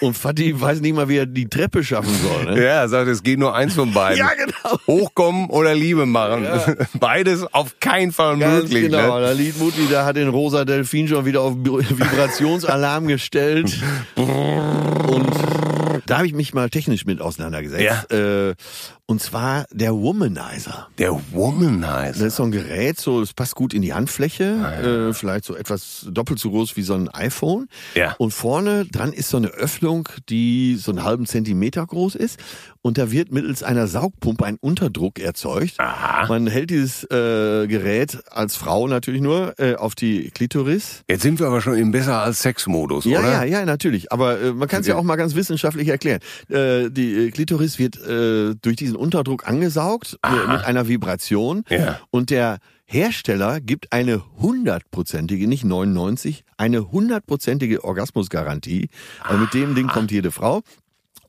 [0.00, 2.54] Und Fatih weiß nicht mal, wie er die Treppe schaffen soll.
[2.54, 2.62] Ne?
[2.62, 4.18] Ja, er sagt, es geht nur eins von beiden.
[4.28, 4.78] Ja, genau.
[4.86, 6.46] Hochkommen oder Liebe machen.
[7.00, 8.82] Beides auf keinen Fall Ganz möglich.
[8.90, 9.22] genau, Ne?
[9.26, 13.78] da liegt Mutti, da hat den rosa Delfin schon wieder auf Vibrationsalarm gestellt.
[14.14, 15.30] Und
[16.08, 18.12] da habe ich mich mal technisch mit auseinandergesetzt.
[18.12, 18.54] Äh,
[19.06, 20.88] und zwar der Womanizer.
[20.98, 22.12] Der Womanizer.
[22.12, 25.54] Das ist so ein Gerät, so, das passt gut in die Handfläche, äh, vielleicht so
[25.56, 27.68] etwas doppelt so groß wie so ein iPhone.
[27.94, 28.14] Ja.
[28.18, 32.38] Und vorne dran ist so eine Öffnung, die so einen halben Zentimeter groß ist.
[32.88, 35.74] Und da wird mittels einer Saugpumpe ein Unterdruck erzeugt.
[35.76, 36.26] Aha.
[36.26, 41.02] Man hält dieses äh, Gerät als Frau natürlich nur äh, auf die Klitoris.
[41.06, 43.30] Jetzt sind wir aber schon im besser als Sex-Modus, Ja, oder?
[43.30, 44.10] ja, ja, natürlich.
[44.10, 46.20] Aber äh, man kann es ja auch mal ganz wissenschaftlich erklären.
[46.48, 51.64] Äh, die äh, Klitoris wird äh, durch diesen Unterdruck angesaugt äh, mit einer Vibration.
[51.68, 52.00] Ja.
[52.10, 58.88] Und der Hersteller gibt eine hundertprozentige, nicht 99, eine hundertprozentige Orgasmusgarantie.
[59.24, 60.62] Also mit dem Ding kommt jede Frau.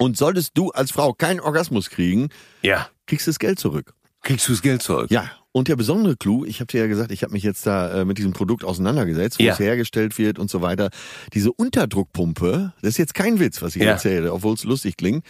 [0.02, 2.30] Und solltest du als Frau keinen Orgasmus kriegen,
[2.62, 2.88] Ja.
[3.06, 3.94] kriegst du das Geld zurück.
[4.24, 5.12] Kriegst du das Geld zurück?
[5.12, 8.02] Ja, und der besondere Clou, ich habe dir ja gesagt, ich habe mich jetzt da
[8.02, 9.54] äh, mit diesem Produkt auseinandergesetzt, wo Ja.
[9.54, 10.90] es hergestellt wird und so weiter.
[11.34, 13.92] Diese Unterdruckpumpe, das ist jetzt kein Witz, was ich Ja.
[13.92, 15.26] erzähle, obwohl es lustig klingt,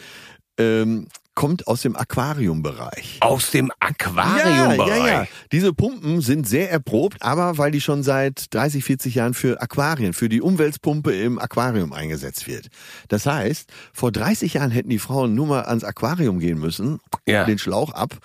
[0.57, 1.07] ähm,
[1.39, 3.19] kommt aus dem Aquariumbereich.
[3.21, 4.89] Aus dem Aquariumbereich.
[4.89, 5.27] Ja, ja, ja.
[5.53, 10.11] Diese Pumpen sind sehr erprobt, aber weil die schon seit 30, 40 Jahren für Aquarien,
[10.11, 12.67] für die Umweltpumpe im Aquarium eingesetzt wird.
[13.07, 17.45] Das heißt, vor 30 Jahren hätten die Frauen nur mal ans Aquarium gehen müssen, Ja.
[17.45, 18.17] den Schlauch ab.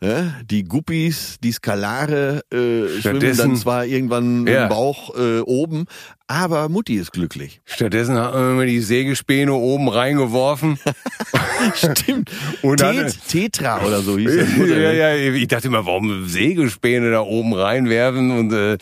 [0.00, 4.62] Die Guppies, die Skalare äh, schwimmen Stattdessen- dann zwar irgendwann Ja.
[4.64, 5.86] im Bauch äh, oben,
[6.28, 7.60] aber Mutti ist glücklich.
[7.64, 10.78] Stattdessen hat man immer die Sägespäne oben reingeworfen.
[11.74, 12.30] Stimmt.
[12.62, 14.48] Und Tet, Tetra oder so hieß das.
[14.56, 15.26] Mutter, ja, ne?
[15.26, 18.78] ja, ich dachte immer, warum Sägespäne da oben reinwerfen und äh,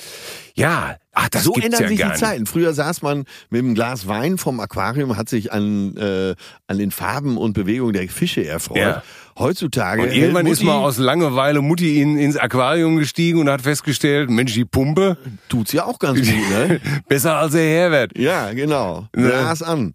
[0.55, 2.13] ja, ach, das so ändern ja sich die.
[2.15, 2.47] Zeiten.
[2.47, 6.35] Früher saß man mit einem Glas Wein vom Aquarium, hat sich an, äh,
[6.67, 8.79] an den Farben und Bewegungen der Fische erfreut.
[8.79, 9.03] Ja.
[9.39, 13.63] Heutzutage Und irgendwann ist Mutti- mal aus Langeweile Mutti in, ins Aquarium gestiegen und hat
[13.63, 15.17] festgestellt, Mensch, die Pumpe,
[15.49, 16.81] tut's ja auch ganz gut, ne?
[17.09, 18.17] besser als der Herbert.
[18.19, 19.07] Ja, genau.
[19.15, 19.29] Ne?
[19.29, 19.93] Glas an.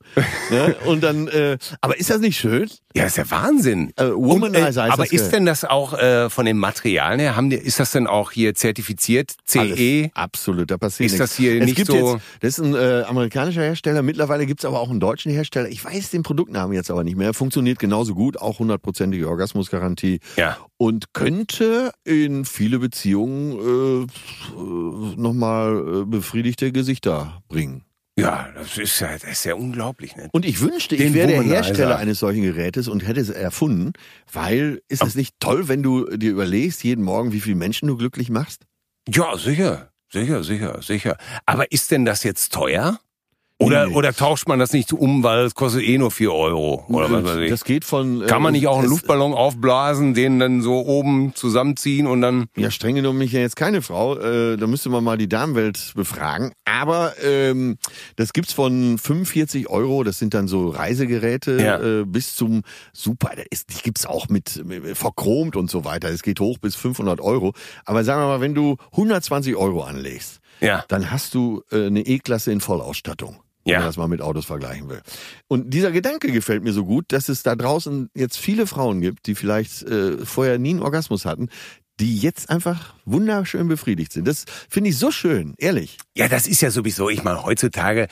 [0.52, 0.76] ne?
[0.86, 2.70] Und dann, äh, aber ist das nicht schön?
[2.94, 3.94] Ja, ist ja Wahnsinn.
[3.96, 7.50] Äh, Womanizer heißt aber das, ist denn das auch äh, von den Materialien her, haben
[7.50, 9.60] die, ist das denn auch hier zertifiziert, CE?
[9.60, 10.10] Alles.
[10.14, 11.30] Absolut, da passiert Ist nichts.
[11.32, 14.02] das hier es nicht so- Jetzt, das ist ein äh, amerikanischer Hersteller.
[14.02, 15.70] Mittlerweile gibt's aber auch einen deutschen Hersteller.
[15.70, 17.34] Ich weiß den Produktnamen jetzt aber nicht mehr.
[17.34, 20.20] Funktioniert genauso gut, auch hundertprozentige Orgasmusgarantie.
[20.38, 20.58] Ja.
[20.78, 27.84] Und könnte in viele Beziehungen äh, nochmal äh, befriedigte Gesichter bringen.
[28.20, 30.16] Ja, das ist ja, das ist ja unglaublich.
[30.16, 30.30] Ne?
[30.32, 31.44] Und ich wünschte, ich Den wäre der.
[31.44, 33.94] Hersteller eines solchen Gerätes und hätte es erfunden,
[34.32, 37.98] weil ist es nicht toll, wenn du dir überlegst jeden Morgen, wie viele Menschen du
[37.98, 38.66] glücklich machst?
[39.08, 41.18] Ja, sicher, sicher, sicher, sicher.
[41.46, 43.00] Aber ist denn das jetzt teuer?
[43.62, 43.94] Oder, Nee.
[43.96, 46.84] oder tauscht man das nicht um, weil es kostet eh nur 4 Euro?
[46.90, 47.50] Oder was weiß ich?
[47.50, 48.24] Das geht von.
[48.24, 52.46] äh, Kann man nicht auch einen Luftballon aufblasen, den dann so oben zusammenziehen und dann.
[52.58, 54.18] Ja, streng genommen bin ich ja jetzt keine Frau.
[54.18, 56.52] Äh, da müsste man mal die Damenwelt befragen.
[56.66, 57.78] Aber ähm,
[58.16, 60.04] das gibt's von 45 Euro.
[60.04, 61.80] Das sind dann so Reisegeräte Ja.
[62.02, 62.62] äh, bis zum
[62.94, 63.32] Super.
[63.36, 66.10] Da ist, die gibt's auch mit, mit verchromt und so weiter.
[66.10, 67.54] Es geht hoch bis 500 Euro.
[67.86, 70.84] Aber sagen wir mal, wenn du 120 Euro anlegst, Ja.
[70.88, 73.38] dann hast du äh, eine E-Klasse in Vollausstattung.
[73.66, 73.80] Wenn Ja.
[73.80, 75.02] man das mal mit Autos vergleichen will.
[75.48, 79.28] Und dieser Gedanke gefällt mir so gut, dass es da draußen jetzt viele Frauen gibt,
[79.28, 81.50] die vielleicht äh, vorher nie einen Orgasmus hatten,
[82.00, 84.28] die jetzt einfach wunderschön befriedigt sind.
[84.28, 85.98] Das finde ich so schön, ehrlich.
[86.16, 88.08] Ja, das ist ja sowieso, ich meine, heutzutage,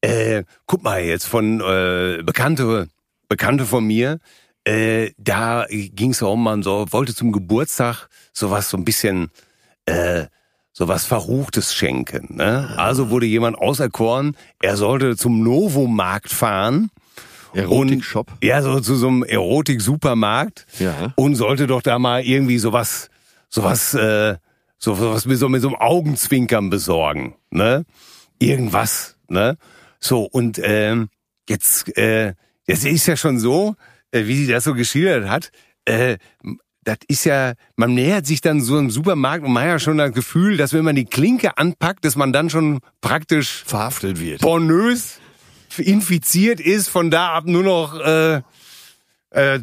[0.00, 2.88] äh, guck mal jetzt von äh, Bekannte,
[3.28, 4.20] Bekannte von mir,
[4.64, 9.30] äh, da ging es darum, man so, wollte zum Geburtstag sowas so ein bisschen,
[9.86, 10.26] äh,
[10.72, 12.36] sowas Verruchtes schenken.
[12.36, 12.72] Ne?
[12.76, 16.90] Also wurde jemand auserkoren, er sollte zum Novomarkt fahren.
[17.54, 18.30] Erotik-Shop.
[18.42, 20.66] Ja, so zu so einem Erotik-Supermarkt.
[20.78, 21.12] Ja.
[21.16, 23.10] Und sollte doch da mal irgendwie sowas,
[23.50, 24.36] sowas, äh,
[24.78, 27.84] so- sowas mit so, mit so einem Augenzwinkern besorgen, ne?
[28.38, 29.56] Irgendwas, ne?
[30.00, 31.10] So, und ähm,
[31.48, 32.34] jetzt, äh,
[32.66, 33.76] das ist ja schon so,
[34.12, 35.52] äh, wie sie das so geschildert hat,
[35.84, 36.16] äh,
[36.84, 39.98] das ist ja, man nähert sich dann so im Supermarkt und man hat ja schon
[39.98, 44.40] das Gefühl, dass wenn man die Klinke anpackt, dass man dann schon praktisch Verhaftet wird.
[44.40, 45.20] pornös
[45.78, 48.42] infiziert ist, von da ab nur noch äh,
[49.30, 49.60] äh,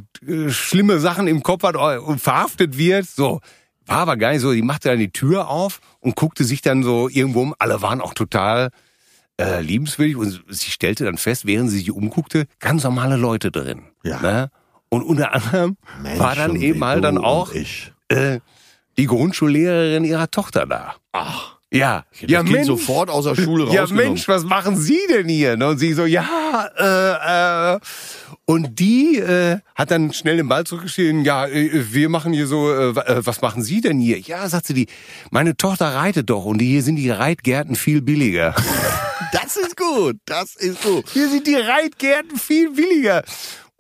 [0.50, 3.06] schlimme Sachen im Kopf hat äh, und verhaftet wird.
[3.06, 3.42] So,
[3.86, 4.54] war aber gar nicht so.
[4.54, 7.54] Die machte dann die Tür auf und guckte sich dann so irgendwo um.
[7.60, 8.70] Alle waren auch total
[9.40, 13.84] äh, liebenswürdig und sie stellte dann fest, während sie sich umguckte, ganz normale Leute drin.
[14.04, 14.20] Ja.
[14.22, 14.52] Ne?
[14.90, 15.78] Und unter anderem
[16.18, 18.40] war dann Menschen eben halt dann auch äh,
[18.98, 20.96] die Grundschullehrerin ihrer Tochter da.
[21.12, 21.60] Ach.
[21.72, 22.66] Ja, ja, Mensch.
[22.66, 23.86] sofort aus der Schule Ja.
[23.88, 25.56] Mensch, was machen Sie denn hier?
[25.56, 25.68] Ne?
[25.68, 26.26] Und sie so, ja,
[26.80, 27.80] äh, äh.
[28.46, 32.72] Und die äh, hat dann schnell den Ball zurückgeschrieben, ja, äh, wir machen hier so,
[32.72, 34.18] äh, äh, was machen Sie denn hier?
[34.18, 34.88] Ja, sagt sie, die,
[35.30, 38.56] meine Tochter reitet doch und hier sind die Reitgärten viel billiger.
[39.32, 41.06] Das ist gut, das ist gut.
[41.14, 43.24] Hier sind die Reitgärten viel billiger.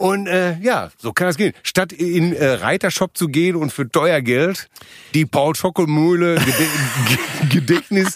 [0.01, 1.51] Und äh, ja, so kann das gehen.
[1.61, 4.69] Statt in äh, Reitershop zu gehen und für teuer Geld
[5.13, 6.51] die Paul Schockelmühle Gede
[7.09, 8.15] Ge- Gedächtnis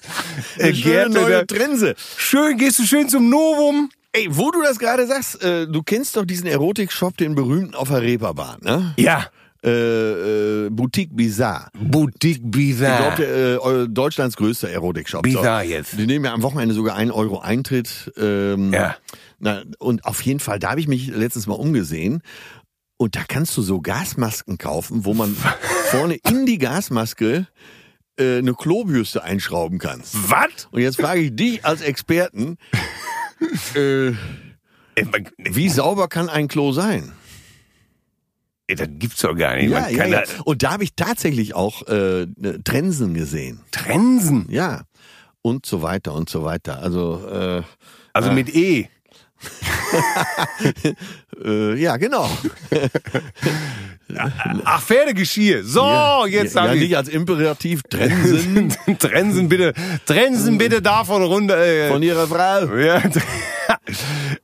[0.57, 1.95] äh, Gärte neue Trense.
[2.15, 3.89] Schön, gehst du schön zum Novum.
[4.13, 7.89] Ey, wo du das gerade sagst, äh, du kennst doch diesen Erotik-Shop, den berühmten auf
[7.89, 8.93] der Reeperbahn, ne?
[8.97, 9.25] Ja.
[9.63, 11.69] Äh, äh, Boutique Bizarre.
[11.79, 13.15] Boutique Bizarre.
[13.15, 15.23] glaube, äh, eu- Deutschlands größter Erotik-Shop.
[15.23, 15.97] Bizarre jetzt.
[15.97, 18.11] Die nehmen ja am Wochenende sogar 1 Euro Eintritt.
[18.17, 18.95] Ähm, Ja.
[19.39, 22.21] Na, und auf jeden Fall, da habe ich mich letztes Mal umgesehen.
[22.97, 25.35] Und da kannst du so Gasmasken kaufen, wo man
[25.91, 27.47] vorne in die Gasmaske
[28.19, 30.29] äh, eine Klobürste einschrauben kannst.
[30.29, 30.67] Was?
[30.71, 32.57] Und jetzt frage ich dich als Experten,
[33.75, 34.11] äh,
[35.37, 37.11] wie sauber kann ein Klo sein?
[38.67, 39.69] Das gibt's doch gar nicht.
[39.69, 43.61] man kann da Und da habe ich tatsächlich auch äh, ne, Trensen gesehen.
[43.71, 44.47] Trensen.
[44.49, 44.83] Ja.
[45.41, 46.79] Und so weiter und so weiter.
[46.79, 47.63] Also, äh,
[48.13, 48.87] Also mit E.
[51.45, 52.29] äh, ja, genau.
[54.65, 55.63] Ach, Pferdegeschirr.
[55.63, 56.81] So, ja, jetzt ja, ja, ich.
[56.81, 59.73] nicht als Imperativ Trensen Trensen bitte,
[60.05, 61.57] Trensen bitte davon runter.
[61.57, 62.75] Äh, von ihrer Frau.
[62.75, 63.01] ja,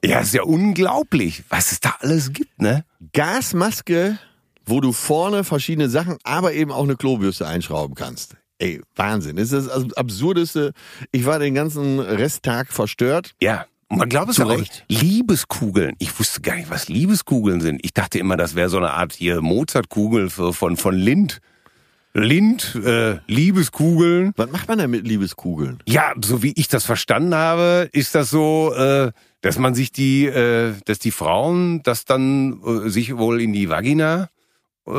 [0.03, 2.83] ja, ist ja unglaublich, was es da alles gibt, ne?
[3.13, 4.17] Gasmaske,
[4.65, 8.35] wo du vorne verschiedene Sachen, aber eben auch eine Klobürste einschrauben kannst.
[8.59, 9.37] Ey, Wahnsinn.
[9.37, 10.73] Das ist das Absurdeste.
[11.11, 13.33] Ich war den ganzen Resttag verstört.
[13.41, 13.65] Ja.
[13.89, 14.85] Man glaubt es ja nicht.
[14.87, 15.95] Liebeskugeln.
[15.99, 17.79] Ich wusste gar nicht, was Liebeskugeln sind.
[17.83, 21.39] Ich dachte immer, das wäre so eine Art hier Mozartkugel von, von Lind.
[22.13, 24.33] Lind, äh, Liebeskugeln.
[24.35, 25.79] Was macht man denn mit Liebeskugeln?
[25.87, 29.11] Ja, so wie ich das verstanden habe, ist das so, äh,
[29.41, 33.69] dass man sich die, äh, dass die Frauen das dann äh, sich wohl in die
[33.69, 34.29] Vagina
[34.87, 34.91] äh,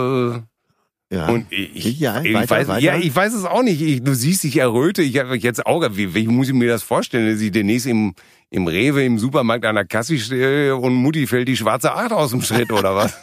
[1.13, 1.29] Ja.
[1.29, 2.79] und ich, Ja, ich, weiter, weiß, weiter.
[2.81, 3.83] ja, ich weiß es auch nicht.
[3.83, 5.03] Ich, du siehst, ich erröte.
[5.03, 8.15] Ich habe jetzt auch, wie, wie muss ich mir das vorstellen, dass ich demnächst im,
[8.51, 12.31] im Rewe, im Supermarkt an der Kasse stehe und Mutti fällt die schwarze Acht aus
[12.31, 13.17] dem Schritt oder was?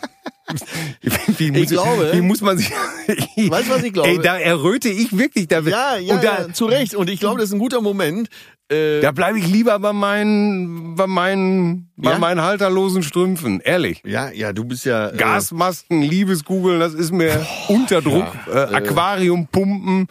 [1.38, 2.72] wie, muss, glaube- wie muss man sich,
[3.36, 4.08] Weißt du, was ich glaube?
[4.10, 5.48] Ey, da erröte ich wirklich.
[5.50, 6.96] Da, ja, ja, da, ja, zu Recht.
[6.96, 8.30] Und ich glaube, das ist ein guter Moment.
[8.70, 12.20] Äh, da bleibe ich lieber bei meinen, bei meinen, bei Ja?
[12.20, 13.60] meinen halterlosen Strümpfen.
[13.62, 14.02] Ehrlich.
[14.06, 15.10] ja, ja, du bist ja.
[15.10, 18.28] Äh, Gasmasken, Liebeskugeln, das ist mir unter Druck.
[18.54, 20.08] äh, Aquariumpumpen.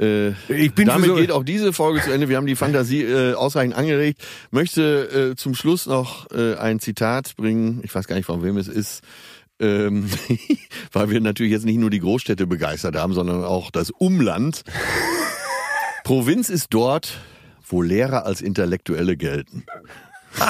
[0.00, 2.28] Äh, Ich bin damit so, geht auch diese Folge zu Ende.
[2.28, 4.22] Wir haben die Fantasie äh, ausreichend angeregt.
[4.50, 7.80] Möchte äh, zum Schluss noch äh, ein Zitat bringen.
[7.84, 9.02] Ich weiß gar nicht, von wem es ist.
[9.60, 10.08] Ähm,
[10.92, 14.62] weil wir natürlich jetzt nicht nur die Großstädte begeistert haben, sondern auch das Umland.
[16.04, 17.18] Provinz ist dort,
[17.66, 19.64] wo Lehrer als Intellektuelle gelten.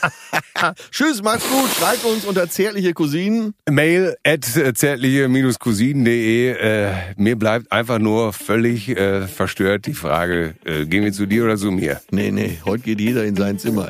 [0.90, 1.70] Tschüss, macht's gut.
[1.78, 3.54] Schreibt uns unter zärtliche Cousinen.
[3.68, 6.50] Mail at zärtliche-cousinen.de.
[6.50, 11.44] Äh, mir bleibt einfach nur völlig äh, verstört die Frage, äh, gehen wir zu dir
[11.44, 12.00] oder zu mir?
[12.10, 13.88] Nee, nee, heute geht jeder in sein Zimmer.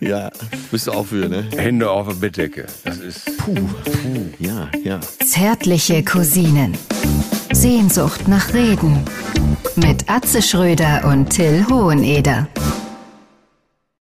[0.00, 0.08] Ey.
[0.08, 0.30] Ja,
[0.70, 1.44] bist du auch für, ne?
[1.56, 2.66] Hände auf der Bettdecke.
[2.84, 3.30] Das ist...
[4.38, 5.00] Ja, ja.
[5.24, 6.76] Zärtliche Cousinen.
[7.52, 9.04] Sehnsucht nach Reden.
[9.76, 12.48] Mit Atze Schröder und Till Hoheneder.